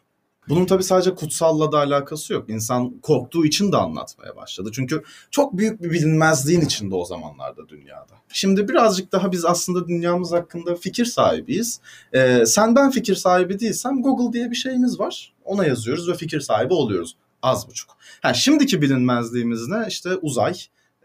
Bunun 0.50 0.65
tabii 0.65 0.83
sadece 0.83 1.15
kutsalla 1.15 1.71
da 1.71 1.77
alakası 1.77 2.33
yok. 2.33 2.50
İnsan 2.50 3.00
korktuğu 3.00 3.45
için 3.45 3.71
de 3.71 3.77
anlatmaya 3.77 4.36
başladı. 4.36 4.69
Çünkü 4.74 5.03
çok 5.31 5.57
büyük 5.57 5.83
bir 5.83 5.91
bilinmezliğin 5.91 6.62
içinde 6.62 6.95
o 6.95 7.05
zamanlarda 7.05 7.69
dünyada. 7.69 8.13
Şimdi 8.29 8.67
birazcık 8.67 9.12
daha 9.12 9.31
biz 9.31 9.45
aslında 9.45 9.88
dünyamız 9.88 10.31
hakkında 10.31 10.75
fikir 10.75 11.05
sahibiyiz. 11.05 11.79
Ee, 12.13 12.45
sen 12.45 12.75
ben 12.75 12.91
fikir 12.91 13.15
sahibi 13.15 13.60
değilsem 13.60 14.01
Google 14.01 14.33
diye 14.33 14.51
bir 14.51 14.55
şeyimiz 14.55 15.00
var. 15.00 15.33
Ona 15.45 15.65
yazıyoruz 15.65 16.10
ve 16.10 16.13
fikir 16.13 16.39
sahibi 16.39 16.74
oluyoruz. 16.74 17.15
Az 17.41 17.67
buçuk. 17.67 17.98
Ha, 18.21 18.33
şimdiki 18.33 18.81
bilinmezliğimiz 18.81 19.67
ne? 19.67 19.86
İşte 19.88 20.10
uzay, 20.15 20.53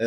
e, 0.00 0.06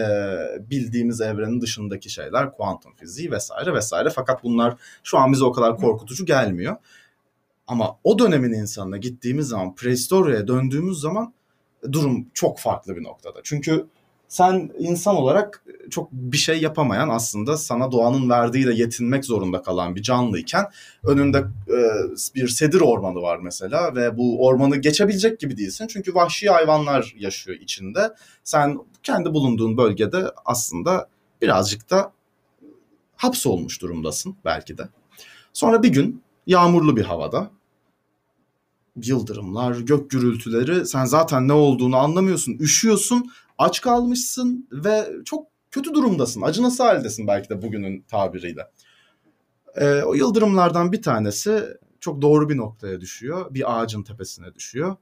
bildiğimiz 0.59 1.21
evrenin 1.21 1.61
dışındaki 1.61 2.09
şeyler, 2.09 2.51
kuantum 2.51 2.95
fiziği 2.95 3.31
vesaire 3.31 3.73
vesaire. 3.73 4.09
Fakat 4.09 4.43
bunlar 4.43 4.75
şu 5.03 5.17
an 5.17 5.31
bize 5.33 5.43
o 5.43 5.51
kadar 5.51 5.77
korkutucu 5.77 6.25
gelmiyor. 6.25 6.75
Ama 7.69 7.97
o 8.03 8.19
dönemin 8.19 8.53
insanına 8.53 8.97
gittiğimiz 8.97 9.47
zaman, 9.47 9.75
prehistoria'ya 9.75 10.47
döndüğümüz 10.47 10.99
zaman 10.99 11.33
durum 11.91 12.27
çok 12.33 12.59
farklı 12.59 12.95
bir 12.95 13.03
noktada. 13.03 13.39
Çünkü 13.43 13.85
sen 14.27 14.71
insan 14.79 15.15
olarak 15.15 15.63
çok 15.89 16.11
bir 16.11 16.37
şey 16.37 16.61
yapamayan 16.61 17.09
aslında 17.09 17.57
sana 17.57 17.91
doğanın 17.91 18.29
verdiğiyle 18.29 18.73
yetinmek 18.73 19.25
zorunda 19.25 19.61
kalan 19.61 19.95
bir 19.95 20.01
canlıyken 20.01 20.65
önünde 21.03 21.37
e, 21.67 21.79
bir 22.35 22.47
sedir 22.47 22.81
ormanı 22.81 23.21
var 23.21 23.39
mesela 23.39 23.95
ve 23.95 24.17
bu 24.17 24.45
ormanı 24.45 24.77
geçebilecek 24.77 25.39
gibi 25.39 25.57
değilsin. 25.57 25.87
Çünkü 25.87 26.15
vahşi 26.15 26.49
hayvanlar 26.49 27.15
yaşıyor 27.17 27.57
içinde. 27.57 28.13
Sen 28.43 28.77
kendi 29.03 29.33
bulunduğun 29.33 29.77
bölgede 29.77 30.25
aslında 30.45 31.09
birazcık 31.41 31.89
da 31.89 32.13
hapsolmuş 33.15 33.81
durumdasın 33.81 34.35
belki 34.45 34.77
de. 34.77 34.89
Sonra 35.53 35.83
bir 35.83 35.89
gün 35.89 36.23
yağmurlu 36.47 36.97
bir 36.97 37.05
havada 37.05 37.58
yıldırımlar, 39.07 39.75
gök 39.79 40.09
gürültüleri 40.09 40.85
sen 40.85 41.05
zaten 41.05 41.47
ne 41.47 41.53
olduğunu 41.53 41.97
anlamıyorsun. 41.97 42.57
Üşüyorsun, 42.59 43.31
aç 43.57 43.81
kalmışsın 43.81 44.67
ve 44.71 45.09
çok 45.25 45.47
kötü 45.71 45.93
durumdasın. 45.93 46.41
Acınası 46.41 46.83
haldesin 46.83 47.27
belki 47.27 47.49
de 47.49 47.61
bugünün 47.61 48.01
tabiriyle. 48.01 48.67
Ee, 49.75 50.01
o 50.01 50.13
yıldırımlardan 50.13 50.91
bir 50.91 51.01
tanesi 51.01 51.63
çok 51.99 52.21
doğru 52.21 52.49
bir 52.49 52.57
noktaya 52.57 53.01
düşüyor. 53.01 53.53
Bir 53.53 53.79
ağacın 53.79 54.03
tepesine 54.03 54.55
düşüyor. 54.55 54.95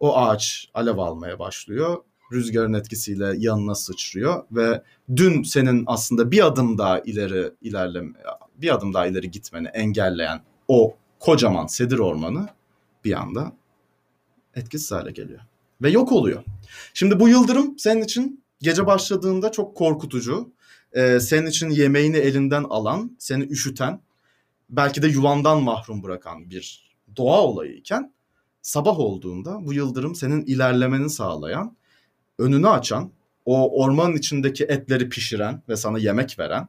O 0.00 0.16
ağaç 0.16 0.70
alev 0.74 0.98
almaya 0.98 1.38
başlıyor. 1.38 1.96
Rüzgarın 2.32 2.72
etkisiyle 2.72 3.34
yanına 3.38 3.74
sıçrıyor 3.74 4.44
ve 4.52 4.82
dün 5.16 5.42
senin 5.42 5.84
aslında 5.86 6.30
bir 6.30 6.46
adım 6.46 6.78
daha 6.78 7.00
ileri 7.00 7.50
ilerleme 7.60 8.12
bir 8.56 8.74
adım 8.74 8.94
daha 8.94 9.06
ileri 9.06 9.30
gitmeni 9.30 9.68
engelleyen 9.68 10.40
o 10.68 10.96
kocaman 11.20 11.66
sedir 11.66 11.98
ormanı 11.98 12.48
bir 13.04 13.20
anda 13.20 13.52
etkisiz 14.54 14.92
hale 14.92 15.10
geliyor 15.10 15.40
ve 15.82 15.90
yok 15.90 16.12
oluyor. 16.12 16.44
Şimdi 16.94 17.20
bu 17.20 17.28
yıldırım 17.28 17.78
senin 17.78 18.02
için 18.02 18.44
gece 18.60 18.86
başladığında 18.86 19.52
çok 19.52 19.76
korkutucu, 19.76 20.52
e, 20.92 21.20
senin 21.20 21.46
için 21.46 21.70
yemeğini 21.70 22.16
elinden 22.16 22.64
alan, 22.64 23.16
seni 23.18 23.44
üşüten, 23.44 24.00
belki 24.70 25.02
de 25.02 25.08
yuvandan 25.08 25.62
mahrum 25.62 26.02
bırakan 26.02 26.50
bir 26.50 26.94
doğa 27.16 27.40
olayıyken 27.40 28.12
sabah 28.62 28.98
olduğunda 28.98 29.66
bu 29.66 29.72
yıldırım 29.72 30.14
senin 30.14 30.44
ilerlemeni 30.44 31.10
sağlayan, 31.10 31.76
önünü 32.38 32.68
açan, 32.68 33.10
o 33.44 33.82
ormanın 33.82 34.16
içindeki 34.16 34.64
etleri 34.64 35.08
pişiren 35.08 35.62
ve 35.68 35.76
sana 35.76 35.98
yemek 35.98 36.38
veren 36.38 36.68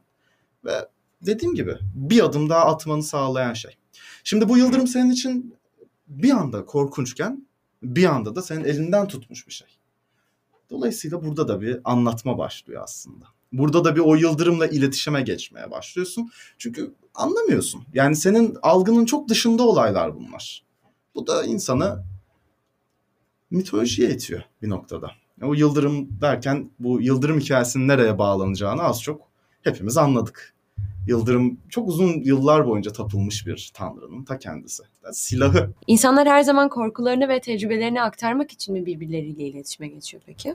ve 0.64 0.88
dediğim 1.22 1.54
gibi 1.54 1.76
bir 1.94 2.24
adım 2.24 2.48
daha 2.48 2.64
atmanı 2.64 3.02
sağlayan 3.02 3.54
şey. 3.54 3.76
Şimdi 4.24 4.48
bu 4.48 4.58
yıldırım 4.58 4.86
senin 4.86 5.10
için 5.10 5.54
bir 6.08 6.30
anda 6.30 6.64
korkunçken 6.64 7.46
bir 7.82 8.04
anda 8.04 8.34
da 8.34 8.42
senin 8.42 8.64
elinden 8.64 9.08
tutmuş 9.08 9.46
bir 9.46 9.52
şey. 9.52 9.68
Dolayısıyla 10.70 11.24
burada 11.24 11.48
da 11.48 11.60
bir 11.60 11.80
anlatma 11.84 12.38
başlıyor 12.38 12.82
aslında. 12.84 13.24
Burada 13.52 13.84
da 13.84 13.96
bir 13.96 14.00
o 14.00 14.14
yıldırımla 14.14 14.66
iletişime 14.66 15.22
geçmeye 15.22 15.70
başlıyorsun. 15.70 16.30
Çünkü 16.58 16.94
anlamıyorsun. 17.14 17.82
Yani 17.94 18.16
senin 18.16 18.56
algının 18.62 19.04
çok 19.04 19.28
dışında 19.28 19.62
olaylar 19.62 20.16
bunlar. 20.16 20.64
Bu 21.14 21.26
da 21.26 21.44
insanı 21.44 22.04
mitolojiye 23.50 24.10
itiyor 24.10 24.42
bir 24.62 24.70
noktada. 24.70 25.10
O 25.42 25.54
yıldırım 25.54 26.20
derken 26.20 26.70
bu 26.78 27.00
yıldırım 27.00 27.40
hikayesinin 27.40 27.88
nereye 27.88 28.18
bağlanacağını 28.18 28.82
az 28.82 29.02
çok 29.02 29.20
hepimiz 29.62 29.96
anladık. 29.96 30.54
Yıldırım 31.06 31.58
çok 31.68 31.88
uzun 31.88 32.22
yıllar 32.24 32.66
boyunca 32.66 32.92
tapılmış 32.92 33.46
bir 33.46 33.70
tanrının 33.74 34.24
ta 34.24 34.38
kendisi. 34.38 34.82
Yani 35.04 35.14
silahı. 35.14 35.70
İnsanlar 35.86 36.28
her 36.28 36.42
zaman 36.42 36.68
korkularını 36.68 37.28
ve 37.28 37.40
tecrübelerini 37.40 38.02
aktarmak 38.02 38.52
için 38.52 38.74
mi 38.74 38.86
birbirleriyle 38.86 39.44
iletişime 39.44 39.88
geçiyor 39.88 40.22
peki? 40.26 40.54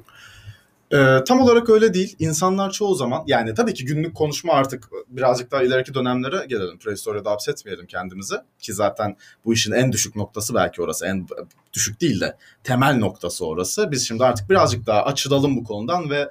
Ee, 0.94 1.24
tam 1.28 1.42
olarak 1.42 1.70
öyle 1.70 1.94
değil. 1.94 2.16
İnsanlar 2.20 2.72
çoğu 2.72 2.96
zaman 2.96 3.24
yani 3.28 3.54
tabii 3.54 3.74
ki 3.74 3.86
günlük 3.86 4.16
konuşma 4.16 4.54
artık 4.54 4.90
birazcık 5.08 5.52
daha 5.52 5.64
ileriki 5.64 5.94
dönemlere 5.94 6.46
gelelim. 6.46 6.80
Prehistoria'da 6.80 7.32
hapsetmeyelim 7.32 7.86
kendimizi. 7.86 8.36
Ki 8.60 8.74
zaten 8.74 9.18
bu 9.46 9.54
işin 9.54 9.72
en 9.72 9.92
düşük 9.92 10.16
noktası 10.16 10.56
belki 10.56 10.82
orası. 10.82 11.06
En 11.06 11.28
düşük 11.74 12.02
değil 12.02 12.22
de 12.22 12.38
temel 12.64 12.98
noktası 12.98 13.46
orası. 13.46 13.92
Biz 13.92 14.08
şimdi 14.08 14.24
artık 14.24 14.50
birazcık 14.50 14.86
daha 14.86 15.04
açılalım 15.04 15.56
bu 15.56 15.64
konudan 15.64 16.10
ve 16.10 16.30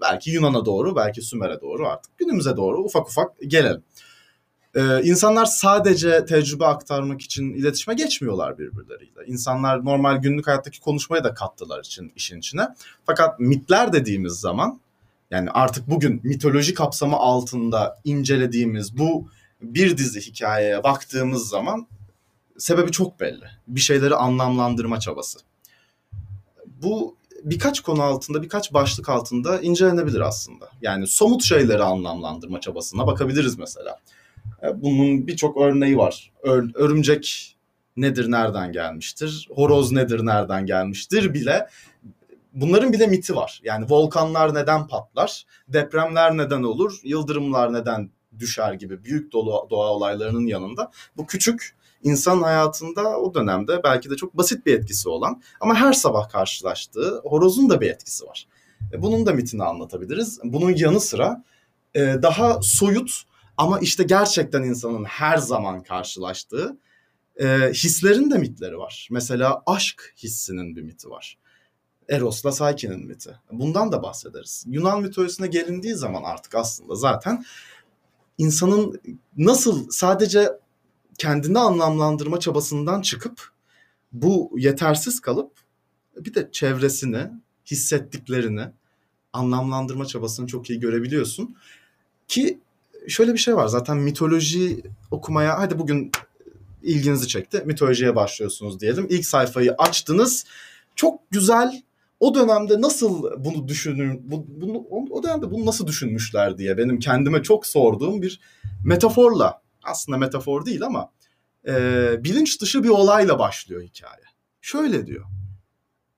belki 0.00 0.30
Yunan'a 0.30 0.64
doğru, 0.64 0.96
belki 0.96 1.22
Sümer'e 1.22 1.60
doğru 1.60 1.88
artık 1.88 2.18
günümüze 2.18 2.56
doğru 2.56 2.84
ufak 2.84 3.08
ufak 3.08 3.32
gelelim. 3.46 3.82
Ee, 4.74 5.02
insanlar 5.02 5.44
sadece 5.44 6.24
tecrübe 6.24 6.66
aktarmak 6.66 7.20
için 7.20 7.54
iletişime 7.54 7.94
geçmiyorlar 7.94 8.58
birbirleriyle. 8.58 9.20
İnsanlar 9.26 9.84
normal 9.84 10.16
günlük 10.16 10.46
hayattaki 10.46 10.80
konuşmayı 10.80 11.24
da 11.24 11.34
kattılar 11.34 11.80
için 11.80 12.12
işin 12.16 12.38
içine. 12.38 12.68
Fakat 13.06 13.40
mitler 13.40 13.92
dediğimiz 13.92 14.32
zaman 14.32 14.80
yani 15.30 15.50
artık 15.50 15.90
bugün 15.90 16.20
mitoloji 16.24 16.74
kapsamı 16.74 17.16
altında 17.16 18.00
incelediğimiz 18.04 18.98
bu 18.98 19.28
bir 19.62 19.96
dizi 19.96 20.20
hikayeye 20.20 20.82
baktığımız 20.82 21.48
zaman 21.48 21.86
sebebi 22.58 22.90
çok 22.90 23.20
belli. 23.20 23.44
Bir 23.66 23.80
şeyleri 23.80 24.14
anlamlandırma 24.14 25.00
çabası. 25.00 25.38
Bu 26.66 27.17
birkaç 27.44 27.80
konu 27.80 28.02
altında, 28.02 28.42
birkaç 28.42 28.72
başlık 28.72 29.08
altında 29.08 29.60
incelenebilir 29.60 30.20
aslında. 30.20 30.68
Yani 30.82 31.06
somut 31.06 31.42
şeyleri 31.42 31.82
anlamlandırma 31.82 32.60
çabasına 32.60 33.06
bakabiliriz 33.06 33.58
mesela. 33.58 33.98
E, 34.62 34.82
bunun 34.82 35.26
birçok 35.26 35.56
örneği 35.56 35.96
var. 35.96 36.32
Örümcek 36.74 37.56
nedir, 37.96 38.30
nereden 38.30 38.72
gelmiştir? 38.72 39.48
Horoz 39.54 39.92
nedir, 39.92 40.26
nereden 40.26 40.66
gelmiştir 40.66 41.34
bile. 41.34 41.66
Bunların 42.52 42.92
bile 42.92 43.06
miti 43.06 43.36
var. 43.36 43.60
Yani 43.64 43.86
volkanlar 43.88 44.54
neden 44.54 44.86
patlar? 44.86 45.44
Depremler 45.68 46.36
neden 46.36 46.62
olur? 46.62 47.00
Yıldırımlar 47.04 47.72
neden 47.72 48.10
düşer 48.38 48.72
gibi 48.72 49.04
büyük 49.04 49.32
doğa 49.32 49.92
olaylarının 49.92 50.46
yanında 50.46 50.90
bu 51.16 51.26
küçük 51.26 51.76
insan 52.02 52.42
hayatında 52.42 53.18
o 53.20 53.34
dönemde 53.34 53.80
belki 53.84 54.10
de 54.10 54.16
çok 54.16 54.36
basit 54.36 54.66
bir 54.66 54.78
etkisi 54.78 55.08
olan 55.08 55.42
ama 55.60 55.74
her 55.74 55.92
sabah 55.92 56.28
karşılaştığı 56.28 57.20
horozun 57.24 57.70
da 57.70 57.80
bir 57.80 57.90
etkisi 57.90 58.26
var. 58.26 58.46
E, 58.92 59.02
bunun 59.02 59.26
da 59.26 59.32
mitini 59.32 59.64
anlatabiliriz. 59.64 60.40
Bunun 60.44 60.76
yanı 60.76 61.00
sıra 61.00 61.44
e, 61.94 62.00
daha 62.00 62.62
soyut 62.62 63.22
ama 63.56 63.78
işte 63.80 64.04
gerçekten 64.04 64.62
insanın 64.62 65.04
her 65.04 65.36
zaman 65.36 65.82
karşılaştığı 65.82 66.76
e, 67.36 67.46
hislerin 67.72 68.30
de 68.30 68.38
mitleri 68.38 68.78
var. 68.78 69.08
Mesela 69.10 69.62
aşk 69.66 70.14
hissinin 70.16 70.76
bir 70.76 70.82
miti 70.82 71.10
var. 71.10 71.38
Eros'la 72.08 72.50
Psyche'nin 72.50 73.06
miti. 73.06 73.30
Bundan 73.52 73.92
da 73.92 74.02
bahsederiz. 74.02 74.64
Yunan 74.68 75.02
mitolojisine 75.02 75.46
gelindiği 75.46 75.94
zaman 75.94 76.22
artık 76.22 76.54
aslında 76.54 76.94
zaten 76.94 77.44
insanın 78.38 79.00
nasıl 79.36 79.90
sadece 79.90 80.48
kendini 81.18 81.58
anlamlandırma 81.58 82.40
çabasından 82.40 83.02
çıkıp 83.02 83.50
bu 84.12 84.52
yetersiz 84.56 85.20
kalıp 85.20 85.52
bir 86.16 86.34
de 86.34 86.48
çevresini, 86.52 87.30
hissettiklerini 87.66 88.64
anlamlandırma 89.32 90.06
çabasını 90.06 90.46
çok 90.46 90.70
iyi 90.70 90.80
görebiliyorsun. 90.80 91.56
Ki 92.28 92.58
şöyle 93.08 93.32
bir 93.32 93.38
şey 93.38 93.56
var 93.56 93.66
zaten 93.66 93.96
mitoloji 93.96 94.82
okumaya 95.10 95.58
hadi 95.58 95.78
bugün 95.78 96.12
ilginizi 96.82 97.28
çekti 97.28 97.62
mitolojiye 97.66 98.16
başlıyorsunuz 98.16 98.80
diyelim. 98.80 99.06
İlk 99.10 99.26
sayfayı 99.26 99.74
açtınız. 99.78 100.44
Çok 100.96 101.30
güzel 101.30 101.82
o 102.20 102.34
dönemde 102.34 102.80
nasıl 102.80 103.44
bunu 103.44 103.68
düşünür, 103.68 104.18
bu, 104.22 104.46
bunu, 104.48 104.84
o 105.10 105.22
dönemde 105.22 105.50
bunu 105.50 105.66
nasıl 105.66 105.86
düşünmüşler 105.86 106.58
diye 106.58 106.78
benim 106.78 106.98
kendime 106.98 107.42
çok 107.42 107.66
sorduğum 107.66 108.22
bir 108.22 108.40
metaforla 108.84 109.60
aslında 109.88 110.18
metafor 110.18 110.66
değil 110.66 110.82
ama 110.82 111.12
e, 111.66 111.74
bilinç 112.24 112.60
dışı 112.60 112.84
bir 112.84 112.88
olayla 112.88 113.38
başlıyor 113.38 113.82
hikaye. 113.82 114.24
Şöyle 114.60 115.06
diyor. 115.06 115.24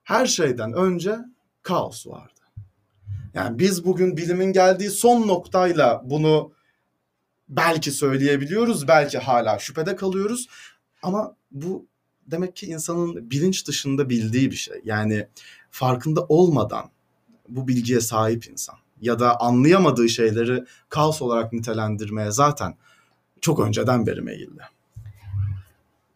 Her 0.03 0.27
şeyden 0.27 0.73
önce 0.73 1.19
kaos 1.63 2.07
vardı. 2.07 2.41
Yani 3.35 3.59
biz 3.59 3.85
bugün 3.85 4.17
bilimin 4.17 4.53
geldiği 4.53 4.91
son 4.91 5.29
noktayla 5.29 6.03
bunu 6.05 6.53
belki 7.49 7.91
söyleyebiliyoruz, 7.91 8.89
belki 8.89 9.19
hala 9.19 9.59
şüphede 9.59 9.97
kalıyoruz. 9.97 10.49
Ama 11.03 11.37
bu 11.51 11.87
demek 12.27 12.57
ki 12.57 12.67
insanın 12.67 13.31
bilinç 13.31 13.67
dışında 13.67 14.11
bildiği 14.11 14.51
bir 14.51 14.57
şey. 14.57 14.81
Yani 14.85 15.29
farkında 15.71 16.25
olmadan 16.25 16.91
bu 17.49 17.69
bilgiye 17.69 18.01
sahip 18.01 18.49
insan 18.49 18.77
ya 19.01 19.19
da 19.19 19.41
anlayamadığı 19.41 20.09
şeyleri 20.09 20.65
kaos 20.89 21.23
olarak 21.23 21.53
nitelendirmeye 21.53 22.31
zaten 22.31 22.75
çok 23.41 23.61
önceden 23.61 24.07
beri 24.07 24.21
meyilli. 24.21 24.61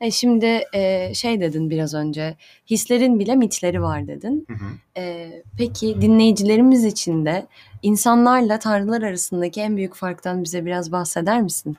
E 0.00 0.10
şimdi 0.10 0.64
e, 0.74 1.14
şey 1.14 1.40
dedin 1.40 1.70
biraz 1.70 1.94
önce, 1.94 2.36
hislerin 2.70 3.18
bile 3.18 3.36
mitleri 3.36 3.82
var 3.82 4.06
dedin. 4.06 4.46
Hı 4.48 4.54
hı. 4.54 5.00
E, 5.00 5.32
peki 5.58 6.00
dinleyicilerimiz 6.00 6.84
için 6.84 7.26
de 7.26 7.46
insanlarla 7.82 8.58
tanrılar 8.58 9.02
arasındaki 9.02 9.60
en 9.60 9.76
büyük 9.76 9.94
farktan 9.94 10.44
bize 10.44 10.64
biraz 10.64 10.92
bahseder 10.92 11.42
misin? 11.42 11.76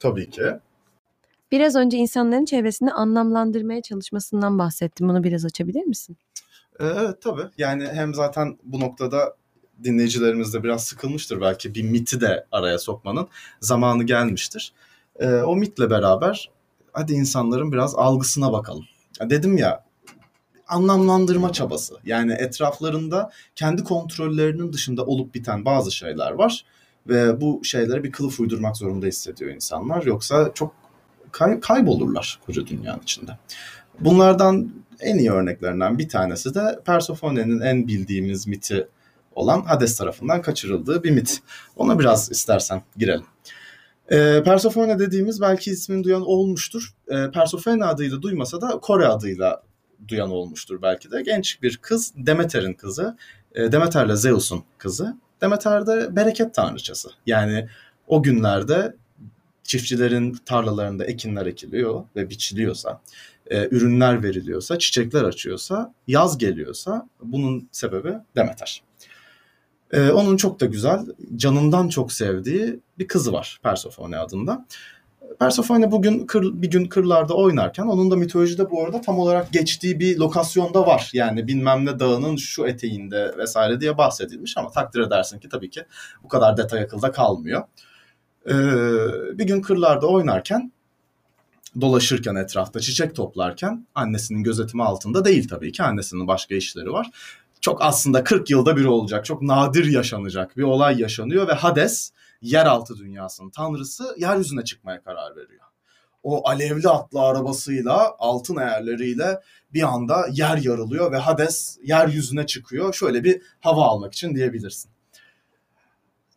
Tabii 0.00 0.30
ki. 0.30 0.42
Biraz 1.52 1.76
önce 1.76 1.96
insanların 1.96 2.44
çevresini 2.44 2.92
anlamlandırmaya 2.92 3.82
çalışmasından 3.82 4.58
bahsettim. 4.58 5.08
Bunu 5.08 5.24
biraz 5.24 5.44
açabilir 5.44 5.84
misin? 5.84 6.16
Evet 6.80 7.22
tabii. 7.22 7.44
Yani 7.58 7.86
hem 7.92 8.14
zaten 8.14 8.58
bu 8.64 8.80
noktada 8.80 9.36
dinleyicilerimiz 9.84 10.54
de 10.54 10.62
biraz 10.62 10.84
sıkılmıştır 10.84 11.40
belki 11.40 11.74
bir 11.74 11.82
miti 11.82 12.20
de 12.20 12.46
araya 12.52 12.78
sokmanın 12.78 13.28
zamanı 13.60 14.04
gelmiştir. 14.04 14.72
Ee, 15.16 15.26
o 15.26 15.56
mitle 15.56 15.90
beraber 15.90 16.50
hadi 16.92 17.12
insanların 17.12 17.72
biraz 17.72 17.94
algısına 17.94 18.52
bakalım. 18.52 18.84
Ya 19.20 19.30
dedim 19.30 19.56
ya 19.56 19.84
anlamlandırma 20.68 21.52
çabası. 21.52 21.94
Yani 22.04 22.32
etraflarında 22.32 23.30
kendi 23.56 23.84
kontrollerinin 23.84 24.72
dışında 24.72 25.06
olup 25.06 25.34
biten 25.34 25.64
bazı 25.64 25.92
şeyler 25.92 26.30
var 26.30 26.64
ve 27.08 27.40
bu 27.40 27.60
şeylere 27.64 28.04
bir 28.04 28.12
kılıf 28.12 28.40
uydurmak 28.40 28.76
zorunda 28.76 29.06
hissediyor 29.06 29.50
insanlar. 29.50 30.02
Yoksa 30.02 30.50
çok 30.54 30.74
kay- 31.32 31.60
kaybolurlar 31.60 32.40
koca 32.46 32.66
dünyanın 32.66 33.02
içinde. 33.02 33.38
Bunlardan 34.00 34.72
en 35.00 35.18
iyi 35.18 35.32
örneklerinden 35.32 35.98
bir 35.98 36.08
tanesi 36.08 36.54
de 36.54 36.80
Persephone'nin 36.86 37.60
en 37.60 37.88
bildiğimiz 37.88 38.46
miti 38.46 38.88
olan 39.34 39.62
Hades 39.62 39.96
tarafından 39.96 40.42
kaçırıldığı 40.42 41.02
bir 41.02 41.10
mit. 41.10 41.42
Ona 41.76 41.98
biraz 41.98 42.30
istersen 42.30 42.82
girelim. 42.96 43.26
E, 44.10 44.42
Persephone 44.44 44.98
dediğimiz 44.98 45.40
belki 45.40 45.70
ismini 45.70 46.04
duyan 46.04 46.22
olmuştur. 46.26 46.94
E, 47.08 47.30
Persephone 47.30 47.84
adıyla 47.84 48.22
duymasa 48.22 48.60
da 48.60 48.68
Kore 48.68 49.06
adıyla 49.06 49.62
duyan 50.08 50.30
olmuştur 50.30 50.82
belki 50.82 51.10
de. 51.10 51.22
Genç 51.22 51.62
bir 51.62 51.76
kız, 51.76 52.12
Demeter'in 52.16 52.74
kızı. 52.74 53.16
E, 53.54 53.72
Demeter'le 53.72 54.16
Zeus'un 54.16 54.64
kızı. 54.78 55.16
Demeter 55.40 55.86
de 55.86 56.16
bereket 56.16 56.54
tanrıçası. 56.54 57.08
Yani 57.26 57.68
o 58.06 58.22
günlerde 58.22 58.96
çiftçilerin 59.64 60.38
tarlalarında 60.44 61.04
ekinler 61.04 61.46
ekiliyor 61.46 62.04
ve 62.16 62.30
biçiliyorsa, 62.30 63.00
e, 63.50 63.68
ürünler 63.70 64.22
veriliyorsa, 64.22 64.78
çiçekler 64.78 65.22
açıyorsa, 65.22 65.94
yaz 66.06 66.38
geliyorsa 66.38 67.08
bunun 67.22 67.68
sebebi 67.72 68.14
Demeter. 68.36 68.82
E, 69.92 70.10
onun 70.10 70.36
çok 70.36 70.60
da 70.60 70.66
güzel, 70.66 71.06
canından 71.36 71.88
çok 71.88 72.12
sevdiği 72.12 72.80
bir 72.98 73.08
kızı 73.08 73.32
var 73.32 73.60
Persephone 73.62 74.18
adında. 74.18 74.66
Persephone 75.38 75.90
bugün 75.90 76.26
kır, 76.26 76.62
bir 76.62 76.70
gün 76.70 76.84
kırlarda 76.84 77.34
oynarken 77.34 77.82
onun 77.82 78.10
da 78.10 78.16
mitolojide 78.16 78.70
bu 78.70 78.84
arada 78.84 79.00
tam 79.00 79.18
olarak 79.18 79.52
geçtiği 79.52 80.00
bir 80.00 80.18
lokasyonda 80.18 80.86
var. 80.86 81.10
Yani 81.12 81.46
bilmem 81.46 81.86
ne 81.86 81.98
dağının 81.98 82.36
şu 82.36 82.66
eteğinde 82.66 83.34
vesaire 83.38 83.80
diye 83.80 83.98
bahsedilmiş 83.98 84.58
ama 84.58 84.70
takdir 84.70 85.00
edersin 85.00 85.38
ki 85.38 85.48
tabii 85.48 85.70
ki 85.70 85.84
bu 86.22 86.28
kadar 86.28 86.56
detay 86.56 86.82
akılda 86.82 87.12
kalmıyor. 87.12 87.62
Ee, 88.46 88.52
bir 89.38 89.44
gün 89.44 89.62
kırlarda 89.62 90.06
oynarken 90.06 90.72
dolaşırken 91.80 92.34
etrafta 92.34 92.80
çiçek 92.80 93.14
toplarken 93.14 93.86
annesinin 93.94 94.42
gözetimi 94.42 94.84
altında 94.84 95.24
değil 95.24 95.48
tabii 95.48 95.72
ki 95.72 95.82
annesinin 95.82 96.26
başka 96.26 96.54
işleri 96.54 96.92
var. 96.92 97.10
Çok 97.62 97.82
aslında 97.82 98.24
40 98.24 98.50
yılda 98.50 98.76
bir 98.76 98.84
olacak, 98.84 99.24
çok 99.24 99.42
nadir 99.42 99.84
yaşanacak 99.84 100.56
bir 100.56 100.62
olay 100.62 101.00
yaşanıyor 101.00 101.48
ve 101.48 101.52
Hades 101.52 102.12
yeraltı 102.40 102.96
dünyasının 102.96 103.50
tanrısı 103.50 104.14
yeryüzüne 104.18 104.64
çıkmaya 104.64 105.02
karar 105.02 105.36
veriyor. 105.36 105.64
O 106.22 106.48
alevli 106.48 106.88
atlı 106.88 107.20
arabasıyla, 107.20 108.14
altın 108.18 108.56
eğerleriyle 108.56 109.40
bir 109.72 109.82
anda 109.82 110.26
yer 110.32 110.56
yarılıyor 110.56 111.12
ve 111.12 111.16
Hades 111.16 111.78
yeryüzüne 111.82 112.46
çıkıyor. 112.46 112.94
Şöyle 112.94 113.24
bir 113.24 113.42
hava 113.60 113.84
almak 113.84 114.12
için 114.12 114.34
diyebilirsin. 114.34 114.90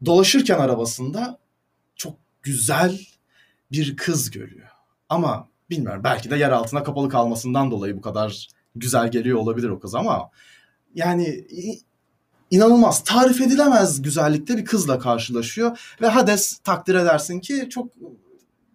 Dolaşırken 0.05 0.59
arabasında 0.59 1.39
çok 1.95 2.17
güzel 2.43 2.99
bir 3.71 3.97
kız 3.97 4.31
görüyor. 4.31 4.67
Ama 5.09 5.49
bilmiyorum 5.69 6.01
belki 6.03 6.31
de 6.31 6.35
yer 6.35 6.51
altına 6.51 6.83
kapalı 6.83 7.09
kalmasından 7.09 7.71
dolayı 7.71 7.97
bu 7.97 8.01
kadar 8.01 8.47
güzel 8.75 9.11
geliyor 9.11 9.37
olabilir 9.37 9.69
o 9.69 9.79
kız 9.79 9.95
ama 9.95 10.29
yani 10.95 11.47
inanılmaz 12.51 13.03
tarif 13.03 13.41
edilemez 13.41 14.01
güzellikte 14.01 14.57
bir 14.57 14.65
kızla 14.65 14.99
karşılaşıyor 14.99 15.95
ve 16.01 16.07
Hades 16.07 16.57
takdir 16.57 16.95
edersin 16.95 17.39
ki 17.39 17.67
çok 17.69 17.87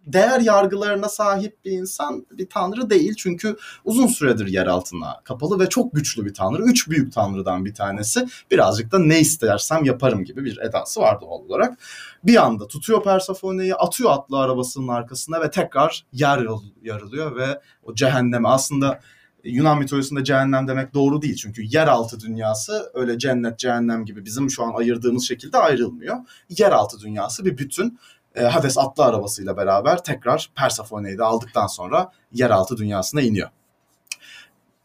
değer 0.06 0.40
yargılarına 0.40 1.08
sahip 1.08 1.64
bir 1.64 1.70
insan 1.70 2.26
bir 2.30 2.48
tanrı 2.48 2.90
değil. 2.90 3.14
Çünkü 3.18 3.56
uzun 3.84 4.06
süredir 4.06 4.46
yer 4.46 4.66
altına 4.66 5.20
kapalı 5.24 5.60
ve 5.60 5.68
çok 5.68 5.94
güçlü 5.94 6.24
bir 6.24 6.34
tanrı. 6.34 6.62
Üç 6.62 6.88
büyük 6.90 7.12
tanrıdan 7.12 7.64
bir 7.64 7.74
tanesi. 7.74 8.26
Birazcık 8.50 8.92
da 8.92 8.98
ne 8.98 9.20
istersem 9.20 9.84
yaparım 9.84 10.24
gibi 10.24 10.44
bir 10.44 10.58
edası 10.58 11.00
var 11.00 11.20
doğal 11.20 11.40
olarak. 11.40 11.78
Bir 12.24 12.36
anda 12.36 12.66
tutuyor 12.66 13.02
Persephone'yi, 13.02 13.74
atıyor 13.74 14.10
atlı 14.10 14.38
arabasının 14.38 14.88
arkasına 14.88 15.40
ve 15.40 15.50
tekrar 15.50 16.06
yer 16.12 16.46
yarılıyor 16.82 17.36
ve 17.36 17.60
o 17.82 17.94
cehenneme 17.94 18.48
aslında 18.48 19.00
Yunan 19.44 19.78
mitolojisinde 19.78 20.24
cehennem 20.24 20.68
demek 20.68 20.94
doğru 20.94 21.22
değil. 21.22 21.36
Çünkü 21.36 21.62
yeraltı 21.62 22.20
dünyası 22.20 22.90
öyle 22.94 23.18
cennet, 23.18 23.58
cehennem 23.58 24.04
gibi 24.04 24.24
bizim 24.24 24.50
şu 24.50 24.64
an 24.64 24.72
ayırdığımız 24.74 25.28
şekilde 25.28 25.58
ayrılmıyor. 25.58 26.16
Yeraltı 26.58 27.00
dünyası 27.00 27.44
bir 27.44 27.58
bütün. 27.58 27.98
E, 28.34 28.42
Hades 28.42 28.78
atlı 28.78 29.04
arabasıyla 29.04 29.56
beraber 29.56 30.02
tekrar 30.02 30.50
Persephone'yi 30.56 31.18
de 31.18 31.24
aldıktan 31.24 31.66
sonra 31.66 32.12
yeraltı 32.32 32.76
dünyasına 32.76 33.20
iniyor. 33.20 33.48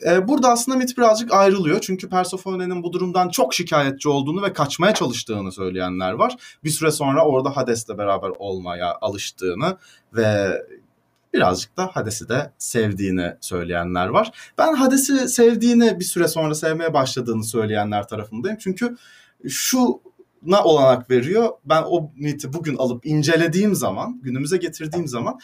E, 0.05 0.27
burada 0.27 0.49
aslında 0.49 0.77
mit 0.77 0.97
birazcık 0.97 1.33
ayrılıyor. 1.33 1.81
Çünkü 1.81 2.09
Persephone'nin 2.09 2.83
bu 2.83 2.93
durumdan 2.93 3.29
çok 3.29 3.53
şikayetçi 3.53 4.09
olduğunu 4.09 4.41
ve 4.41 4.53
kaçmaya 4.53 4.93
çalıştığını 4.93 5.51
söyleyenler 5.51 6.11
var. 6.11 6.35
Bir 6.63 6.69
süre 6.69 6.91
sonra 6.91 7.25
orada 7.25 7.57
Hades'le 7.57 7.97
beraber 7.97 8.31
olmaya 8.39 8.97
alıştığını 9.01 9.77
ve 10.13 10.61
birazcık 11.35 11.77
da 11.77 11.87
Hades'i 11.93 12.29
de 12.29 12.51
sevdiğini 12.57 13.33
söyleyenler 13.41 14.07
var. 14.07 14.31
Ben 14.57 14.73
Hades'i 14.73 15.29
sevdiğini 15.29 15.99
bir 15.99 16.05
süre 16.05 16.27
sonra 16.27 16.55
sevmeye 16.55 16.93
başladığını 16.93 17.43
söyleyenler 17.43 18.07
tarafındayım. 18.07 18.57
Çünkü 18.57 18.97
şu 19.49 20.01
na 20.45 20.63
olanak 20.63 21.11
veriyor. 21.11 21.49
Ben 21.65 21.83
o 21.87 22.11
niyeti 22.17 22.53
bugün 22.53 22.75
alıp 22.77 23.05
incelediğim 23.05 23.75
zaman, 23.75 24.19
günümüze 24.23 24.57
getirdiğim 24.57 25.07
zaman 25.07 25.39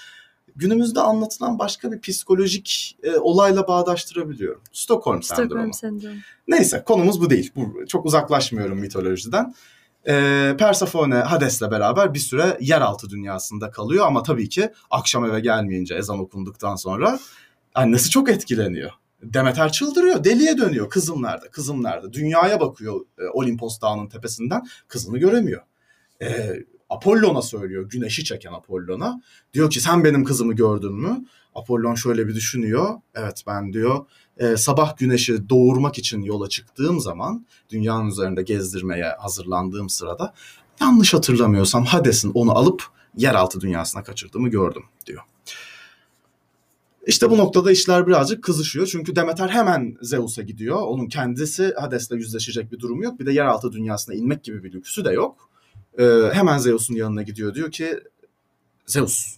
günümüzde 0.55 0.99
anlatılan 0.99 1.59
başka 1.59 1.91
bir 1.91 2.01
psikolojik 2.01 2.97
e, 3.03 3.17
olayla 3.17 3.67
bağdaştırabiliyorum. 3.67 4.61
Stockholm 4.71 5.23
sendromu. 5.23 5.49
Stockholm 5.49 5.73
sendromu. 5.73 6.19
Neyse 6.47 6.83
konumuz 6.85 7.21
bu 7.21 7.29
değil. 7.29 7.51
Bu, 7.55 7.87
çok 7.87 8.05
uzaklaşmıyorum 8.05 8.79
mitolojiden. 8.79 9.53
E, 10.07 10.55
Persephone 10.59 11.15
Hades'le 11.15 11.71
beraber 11.71 12.13
bir 12.13 12.19
süre 12.19 12.57
yeraltı 12.61 13.09
dünyasında 13.09 13.71
kalıyor 13.71 14.07
ama 14.07 14.23
tabii 14.23 14.49
ki 14.49 14.71
akşam 14.89 15.25
eve 15.25 15.39
gelmeyince 15.39 15.95
ezan 15.95 16.19
okunduktan 16.19 16.75
sonra 16.75 17.19
annesi 17.75 18.09
çok 18.09 18.29
etkileniyor. 18.29 18.91
Demeter 19.23 19.71
çıldırıyor, 19.71 20.23
deliye 20.23 20.57
dönüyor. 20.57 20.89
Kızım 20.89 21.23
nerede? 21.23 21.49
Kızım 21.51 21.83
nerede? 21.83 22.13
Dünyaya 22.13 22.59
bakıyor 22.59 23.05
e, 23.19 23.23
Olimpos 23.33 23.81
Dağı'nın 23.81 24.07
tepesinden. 24.07 24.67
Kızını 24.87 25.17
göremiyor. 25.17 25.61
E, 26.21 26.53
Apollon'a 26.91 27.41
söylüyor, 27.41 27.89
güneşi 27.89 28.23
çeken 28.23 28.53
Apollon'a. 28.53 29.21
Diyor 29.53 29.69
ki 29.69 29.81
sen 29.81 30.03
benim 30.03 30.23
kızımı 30.23 30.53
gördün 30.53 30.93
mü? 30.93 31.25
Apollon 31.55 31.95
şöyle 31.95 32.27
bir 32.27 32.35
düşünüyor. 32.35 32.95
Evet 33.15 33.43
ben 33.47 33.73
diyor 33.73 34.05
e, 34.37 34.57
sabah 34.57 34.97
güneşi 34.97 35.49
doğurmak 35.49 35.97
için 35.97 36.21
yola 36.21 36.49
çıktığım 36.49 36.99
zaman 36.99 37.45
dünyanın 37.69 38.07
üzerinde 38.07 38.43
gezdirmeye 38.43 39.05
hazırlandığım 39.19 39.89
sırada 39.89 40.33
yanlış 40.81 41.13
hatırlamıyorsam 41.13 41.85
Hades'in 41.85 42.31
onu 42.33 42.51
alıp 42.51 42.83
yeraltı 43.17 43.61
dünyasına 43.61 44.03
kaçırdığımı 44.03 44.49
gördüm 44.49 44.83
diyor. 45.05 45.21
İşte 47.07 47.29
bu 47.29 47.37
noktada 47.37 47.71
işler 47.71 48.07
birazcık 48.07 48.43
kızışıyor. 48.43 48.87
Çünkü 48.87 49.15
Demeter 49.15 49.49
hemen 49.49 49.97
Zeus'a 50.01 50.41
gidiyor. 50.41 50.81
Onun 50.81 51.07
kendisi 51.07 51.73
Hades'le 51.79 52.11
yüzleşecek 52.11 52.71
bir 52.71 52.79
durumu 52.79 53.03
yok. 53.03 53.19
Bir 53.19 53.25
de 53.25 53.31
yeraltı 53.31 53.71
dünyasına 53.71 54.15
inmek 54.15 54.43
gibi 54.43 54.63
bir 54.63 54.73
lüksü 54.73 55.05
de 55.05 55.11
yok. 55.11 55.50
Ee, 55.99 56.29
hemen 56.33 56.57
Zeus'un 56.57 56.95
yanına 56.95 57.21
gidiyor. 57.21 57.55
Diyor 57.55 57.71
ki 57.71 57.99
Zeus 58.85 59.37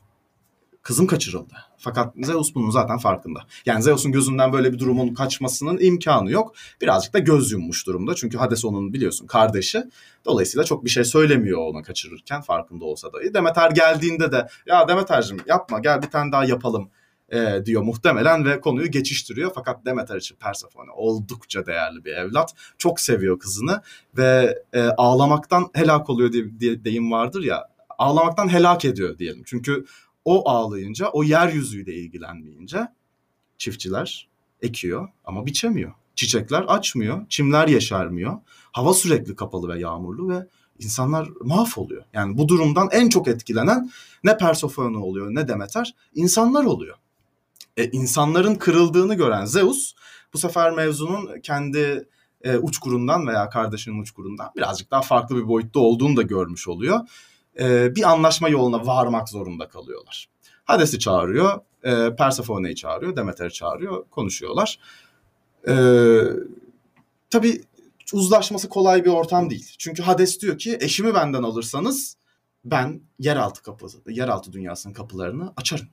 kızım 0.81 1.07
kaçırıldı. 1.07 1.53
Fakat 1.77 2.13
Zeus 2.23 2.55
bunun 2.55 2.69
zaten 2.69 2.97
farkında. 2.97 3.39
Yani 3.65 3.83
Zeus'un 3.83 4.11
gözünden 4.11 4.53
böyle 4.53 4.73
bir 4.73 4.79
durumun 4.79 5.13
kaçmasının 5.13 5.77
imkanı 5.81 6.31
yok. 6.31 6.55
Birazcık 6.81 7.13
da 7.13 7.19
göz 7.19 7.51
yummuş 7.51 7.87
durumda. 7.87 8.15
Çünkü 8.15 8.37
Hades 8.37 8.65
onun 8.65 8.93
biliyorsun 8.93 9.27
kardeşi. 9.27 9.83
Dolayısıyla 10.25 10.63
çok 10.63 10.85
bir 10.85 10.89
şey 10.89 11.03
söylemiyor 11.03 11.59
ona 11.59 11.83
kaçırırken 11.83 12.41
farkında 12.41 12.85
olsa 12.85 13.13
dahi. 13.13 13.33
Demeter 13.33 13.71
geldiğinde 13.71 14.31
de 14.31 14.47
ya 14.65 14.87
Demeter'cim 14.87 15.37
yapma 15.47 15.79
gel 15.79 16.01
bir 16.01 16.09
tane 16.09 16.31
daha 16.31 16.45
yapalım 16.45 16.89
e, 17.33 17.65
diyor 17.65 17.81
muhtemelen 17.81 18.45
ve 18.45 18.61
konuyu 18.61 18.91
geçiştiriyor. 18.91 19.51
Fakat 19.55 19.85
Demeter 19.85 20.17
için 20.17 20.35
Persephone 20.35 20.91
oldukça 20.91 21.65
değerli 21.65 22.05
bir 22.05 22.13
evlat. 22.13 22.53
Çok 22.77 22.99
seviyor 22.99 23.39
kızını 23.39 23.81
ve 24.17 24.61
e, 24.73 24.81
ağlamaktan 24.81 25.69
helak 25.73 26.09
oluyor 26.09 26.31
diye, 26.31 26.59
diye 26.59 26.83
deyim 26.83 27.11
vardır 27.11 27.43
ya. 27.43 27.67
Ağlamaktan 27.97 28.49
helak 28.49 28.85
ediyor 28.85 29.17
diyelim. 29.17 29.43
Çünkü 29.45 29.85
o 30.25 30.49
ağlayınca, 30.49 31.07
o 31.07 31.23
yeryüzüyle 31.23 31.93
ilgilenmeyince 31.93 32.87
çiftçiler 33.57 34.29
ekiyor 34.61 35.09
ama 35.25 35.45
biçemiyor. 35.45 35.93
Çiçekler 36.15 36.61
açmıyor, 36.61 37.25
çimler 37.29 37.67
yeşermiyor. 37.67 38.39
Hava 38.71 38.93
sürekli 38.93 39.35
kapalı 39.35 39.67
ve 39.67 39.79
yağmurlu 39.79 40.29
ve 40.29 40.47
insanlar 40.79 41.29
mahvoluyor. 41.41 42.03
Yani 42.13 42.37
bu 42.37 42.47
durumdan 42.47 42.89
en 42.91 43.09
çok 43.09 43.27
etkilenen 43.27 43.91
ne 44.23 44.37
Persefone 44.37 44.97
oluyor 44.97 45.35
ne 45.35 45.47
Demeter, 45.47 45.95
insanlar 46.15 46.63
oluyor. 46.63 46.97
E, 47.77 47.91
insanların 47.91 48.55
kırıldığını 48.55 49.15
gören 49.15 49.45
Zeus 49.45 49.93
bu 50.33 50.37
sefer 50.37 50.71
mevzunun 50.71 51.41
kendi 51.41 52.07
e, 52.41 52.57
uçkurundan 52.57 53.27
veya 53.27 53.49
kardeşinin 53.49 54.01
uçkurundan 54.01 54.51
birazcık 54.55 54.91
daha 54.91 55.01
farklı 55.01 55.35
bir 55.35 55.47
boyutta 55.47 55.79
olduğunu 55.79 56.17
da 56.17 56.21
görmüş 56.21 56.67
oluyor. 56.67 56.99
E, 57.59 57.95
bir 57.95 58.11
anlaşma 58.11 58.49
yoluna 58.49 58.85
varmak 58.85 59.29
zorunda 59.29 59.67
kalıyorlar. 59.67 60.29
Hades'i 60.65 60.99
çağırıyor, 60.99 61.59
e, 61.83 62.15
Persephone'yi 62.15 62.75
çağırıyor, 62.75 63.15
Demeter'i 63.15 63.53
çağırıyor, 63.53 64.09
konuşuyorlar. 64.09 64.79
E, 65.67 65.73
tabii 67.29 67.61
uzlaşması 68.13 68.69
kolay 68.69 69.05
bir 69.05 69.09
ortam 69.09 69.49
değil. 69.49 69.75
Çünkü 69.77 70.03
Hades 70.03 70.41
diyor 70.41 70.57
ki 70.57 70.77
eşimi 70.81 71.13
benden 71.13 71.43
alırsanız 71.43 72.17
ben 72.65 73.01
yeraltı 73.19 73.63
kapısı, 73.63 73.97
yeraltı 74.07 74.53
dünyasının 74.53 74.93
kapılarını 74.93 75.53
açarım. 75.57 75.87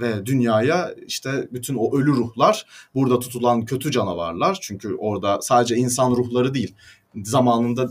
Ve 0.00 0.26
dünyaya 0.26 0.94
işte 1.06 1.48
bütün 1.52 1.74
o 1.74 1.98
ölü 1.98 2.10
ruhlar, 2.10 2.66
burada 2.94 3.18
tutulan 3.18 3.64
kötü 3.64 3.90
canavarlar 3.90 4.58
çünkü 4.62 4.94
orada 4.94 5.38
sadece 5.42 5.76
insan 5.76 6.10
ruhları 6.10 6.54
değil, 6.54 6.74
zamanında 7.24 7.90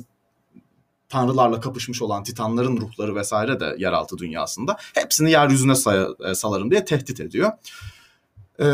tanrılarla 1.09 1.59
kapışmış 1.59 2.01
olan 2.01 2.23
titanların 2.23 2.77
ruhları 2.77 3.15
vesaire 3.15 3.59
de 3.59 3.75
yeraltı 3.77 4.17
dünyasında 4.17 4.77
hepsini 4.95 5.31
yeryüzüne 5.31 5.75
say- 5.75 6.35
salarım 6.35 6.71
diye 6.71 6.85
tehdit 6.85 7.19
ediyor. 7.19 7.51
E, 8.59 8.65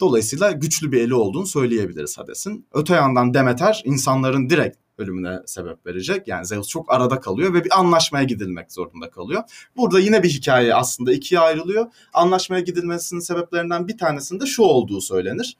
dolayısıyla 0.00 0.50
güçlü 0.50 0.92
bir 0.92 1.00
eli 1.00 1.14
olduğunu 1.14 1.46
söyleyebiliriz 1.46 2.18
Hades'in. 2.18 2.66
Öte 2.72 2.94
yandan 2.94 3.34
Demeter 3.34 3.82
insanların 3.84 4.50
direkt 4.50 4.76
ölümüne 5.00 5.40
sebep 5.46 5.86
verecek. 5.86 6.28
Yani 6.28 6.46
Zeus 6.46 6.68
çok 6.68 6.92
arada 6.92 7.20
kalıyor 7.20 7.54
ve 7.54 7.64
bir 7.64 7.78
anlaşmaya 7.78 8.24
gidilmek 8.24 8.72
zorunda 8.72 9.10
kalıyor. 9.10 9.42
Burada 9.76 10.00
yine 10.00 10.22
bir 10.22 10.28
hikaye 10.28 10.74
aslında 10.74 11.12
ikiye 11.12 11.40
ayrılıyor. 11.40 11.86
Anlaşmaya 12.12 12.60
gidilmesinin 12.60 13.20
sebeplerinden 13.20 13.88
bir 13.88 13.98
tanesinde 13.98 14.46
şu 14.46 14.62
olduğu 14.62 15.00
söylenir. 15.00 15.56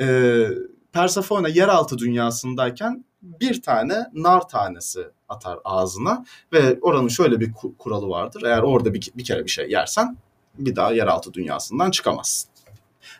Ee, 0.00 0.48
Persefone 0.92 1.50
yeraltı 1.50 1.98
dünyasındayken 1.98 3.04
bir 3.22 3.62
tane 3.62 4.06
nar 4.14 4.48
tanesi 4.48 5.00
atar 5.28 5.58
ağzına 5.64 6.24
ve 6.52 6.78
oranın 6.80 7.08
şöyle 7.08 7.40
bir 7.40 7.52
kuralı 7.78 8.08
vardır. 8.08 8.42
Eğer 8.42 8.62
orada 8.62 8.94
bir, 8.94 9.10
bir 9.14 9.24
kere 9.24 9.44
bir 9.44 9.50
şey 9.50 9.70
yersen 9.70 10.16
bir 10.58 10.76
daha 10.76 10.92
yeraltı 10.92 11.34
dünyasından 11.34 11.90
çıkamazsın. 11.90 12.50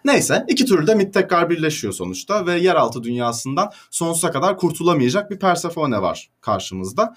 Neyse 0.04 0.44
iki 0.48 0.64
türlü 0.64 0.86
de 0.86 0.94
mit 0.94 1.14
tekrar 1.14 1.50
birleşiyor 1.50 1.92
sonuçta 1.92 2.46
ve 2.46 2.54
yeraltı 2.58 3.02
dünyasından 3.02 3.72
sonsuza 3.90 4.30
kadar 4.30 4.56
kurtulamayacak 4.56 5.30
bir 5.30 5.38
Persefone 5.38 6.02
var 6.02 6.30
karşımızda. 6.40 7.14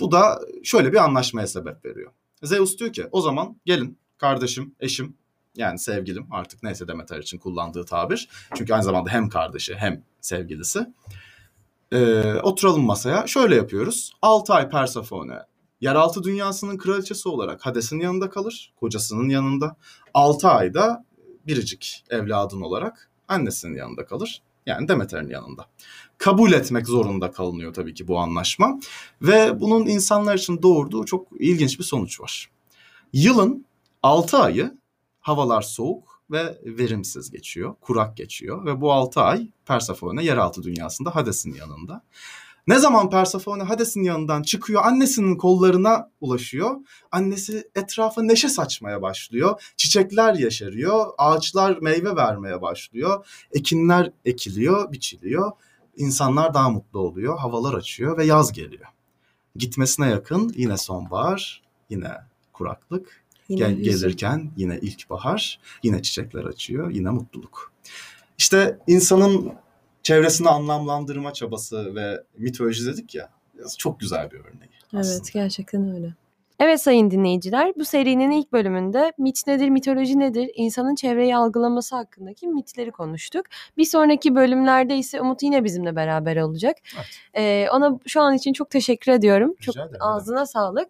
Bu 0.00 0.12
da 0.12 0.40
şöyle 0.62 0.92
bir 0.92 1.04
anlaşmaya 1.04 1.46
sebep 1.46 1.84
veriyor. 1.84 2.12
Zeus 2.42 2.78
diyor 2.78 2.92
ki 2.92 3.06
o 3.12 3.20
zaman 3.20 3.56
gelin 3.64 3.98
kardeşim, 4.18 4.74
eşim 4.80 5.16
yani 5.56 5.78
sevgilim 5.78 6.26
artık 6.30 6.62
neyse 6.62 6.88
Demeter 6.88 7.18
için 7.18 7.38
kullandığı 7.38 7.84
tabir. 7.84 8.28
Çünkü 8.54 8.74
aynı 8.74 8.84
zamanda 8.84 9.10
hem 9.10 9.28
kardeşi 9.28 9.74
hem 9.74 10.04
sevgilisi. 10.20 10.86
Ee, 11.92 12.34
oturalım 12.42 12.84
masaya. 12.84 13.26
Şöyle 13.26 13.56
yapıyoruz. 13.56 14.12
6 14.22 14.54
ay 14.54 14.68
Persefone 14.70 15.38
yeraltı 15.80 16.22
dünyasının 16.24 16.78
kraliçesi 16.78 17.28
olarak 17.28 17.66
Hades'in 17.66 18.00
yanında 18.00 18.30
kalır. 18.30 18.72
Kocasının 18.80 19.28
yanında. 19.28 19.76
6 20.14 20.48
ayda 20.48 21.04
biricik 21.46 22.04
evladın 22.10 22.60
olarak 22.60 23.10
annesinin 23.28 23.76
yanında 23.76 24.06
kalır. 24.06 24.42
Yani 24.66 24.88
Demeter'in 24.88 25.28
yanında. 25.28 25.66
Kabul 26.18 26.52
etmek 26.52 26.86
zorunda 26.86 27.30
kalınıyor 27.30 27.74
tabii 27.74 27.94
ki 27.94 28.08
bu 28.08 28.18
anlaşma. 28.18 28.80
Ve 29.22 29.60
bunun 29.60 29.86
insanlar 29.86 30.34
için 30.34 30.62
doğurduğu 30.62 31.04
çok 31.04 31.28
ilginç 31.38 31.78
bir 31.78 31.84
sonuç 31.84 32.20
var. 32.20 32.50
Yılın 33.12 33.66
6 34.02 34.38
ayı 34.38 34.78
havalar 35.20 35.62
soğuk 35.62 36.22
ve 36.30 36.58
verimsiz 36.64 37.30
geçiyor, 37.30 37.74
kurak 37.80 38.16
geçiyor 38.16 38.66
ve 38.66 38.80
bu 38.80 38.92
6 38.92 39.20
ay 39.20 39.48
Persefone 39.66 40.24
yeraltı 40.24 40.62
dünyasında 40.62 41.14
Hades'in 41.14 41.54
yanında. 41.54 42.02
Ne 42.66 42.78
zaman 42.78 43.10
Persefone 43.10 43.62
Hades'in 43.62 44.02
yanından 44.02 44.42
çıkıyor, 44.42 44.84
annesinin 44.84 45.36
kollarına 45.36 46.10
ulaşıyor. 46.20 46.76
Annesi 47.12 47.70
etrafa 47.74 48.22
neşe 48.22 48.48
saçmaya 48.48 49.02
başlıyor. 49.02 49.62
Çiçekler 49.76 50.34
yeşeriyor, 50.34 51.06
ağaçlar 51.18 51.78
meyve 51.78 52.16
vermeye 52.16 52.62
başlıyor. 52.62 53.26
Ekinler 53.52 54.12
ekiliyor, 54.24 54.92
biçiliyor. 54.92 55.52
İnsanlar 55.96 56.54
daha 56.54 56.70
mutlu 56.70 57.00
oluyor, 57.00 57.38
havalar 57.38 57.74
açıyor 57.74 58.18
ve 58.18 58.24
yaz 58.24 58.52
geliyor. 58.52 58.86
Gitmesine 59.56 60.10
yakın 60.10 60.52
yine 60.56 60.76
sonbahar, 60.76 61.62
yine 61.90 62.10
kuraklık. 62.52 63.22
Yine 63.48 63.60
Gel, 63.60 63.74
gelirken 63.74 64.50
yine 64.56 64.78
ilkbahar, 64.78 65.60
yine 65.82 66.02
çiçekler 66.02 66.44
açıyor, 66.44 66.90
yine 66.90 67.10
mutluluk. 67.10 67.72
İşte 68.38 68.78
insanın 68.86 69.52
çevresini 70.02 70.48
anlamlandırma 70.48 71.32
çabası 71.32 71.94
ve 71.94 72.22
mitoloji 72.38 72.86
dedik 72.86 73.14
ya 73.14 73.30
çok 73.78 74.00
güzel 74.00 74.30
bir 74.30 74.38
örnek. 74.38 74.70
Aslında. 74.92 75.14
Evet 75.14 75.32
gerçekten 75.32 75.94
öyle. 75.94 76.14
Evet 76.60 76.80
sayın 76.80 77.10
dinleyiciler 77.10 77.72
bu 77.76 77.84
serinin 77.84 78.30
ilk 78.30 78.52
bölümünde 78.52 79.12
mit 79.18 79.46
nedir, 79.46 79.68
mitoloji 79.68 80.18
nedir, 80.18 80.50
insanın 80.54 80.94
çevreyi 80.94 81.36
algılaması 81.36 81.96
hakkındaki 81.96 82.48
mitleri 82.48 82.90
konuştuk. 82.90 83.46
Bir 83.76 83.84
sonraki 83.84 84.34
bölümlerde 84.34 84.96
ise 84.96 85.20
Umut 85.20 85.42
yine 85.42 85.64
bizimle 85.64 85.96
beraber 85.96 86.36
olacak. 86.36 86.76
Evet. 86.96 87.06
Ee, 87.34 87.68
ona 87.70 87.98
şu 88.06 88.20
an 88.20 88.34
için 88.34 88.52
çok 88.52 88.70
teşekkür 88.70 89.12
ediyorum. 89.12 89.54
Rica 89.60 89.72
çok 89.72 89.76
ederim. 89.76 89.96
ağzına 90.00 90.46
sağlık. 90.46 90.88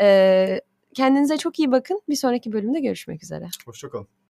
Ee, 0.00 0.60
kendinize 0.94 1.36
çok 1.36 1.58
iyi 1.58 1.72
bakın. 1.72 2.00
Bir 2.08 2.16
sonraki 2.16 2.52
bölümde 2.52 2.80
görüşmek 2.80 3.22
üzere. 3.22 3.48
Hoşçakalın. 3.66 4.06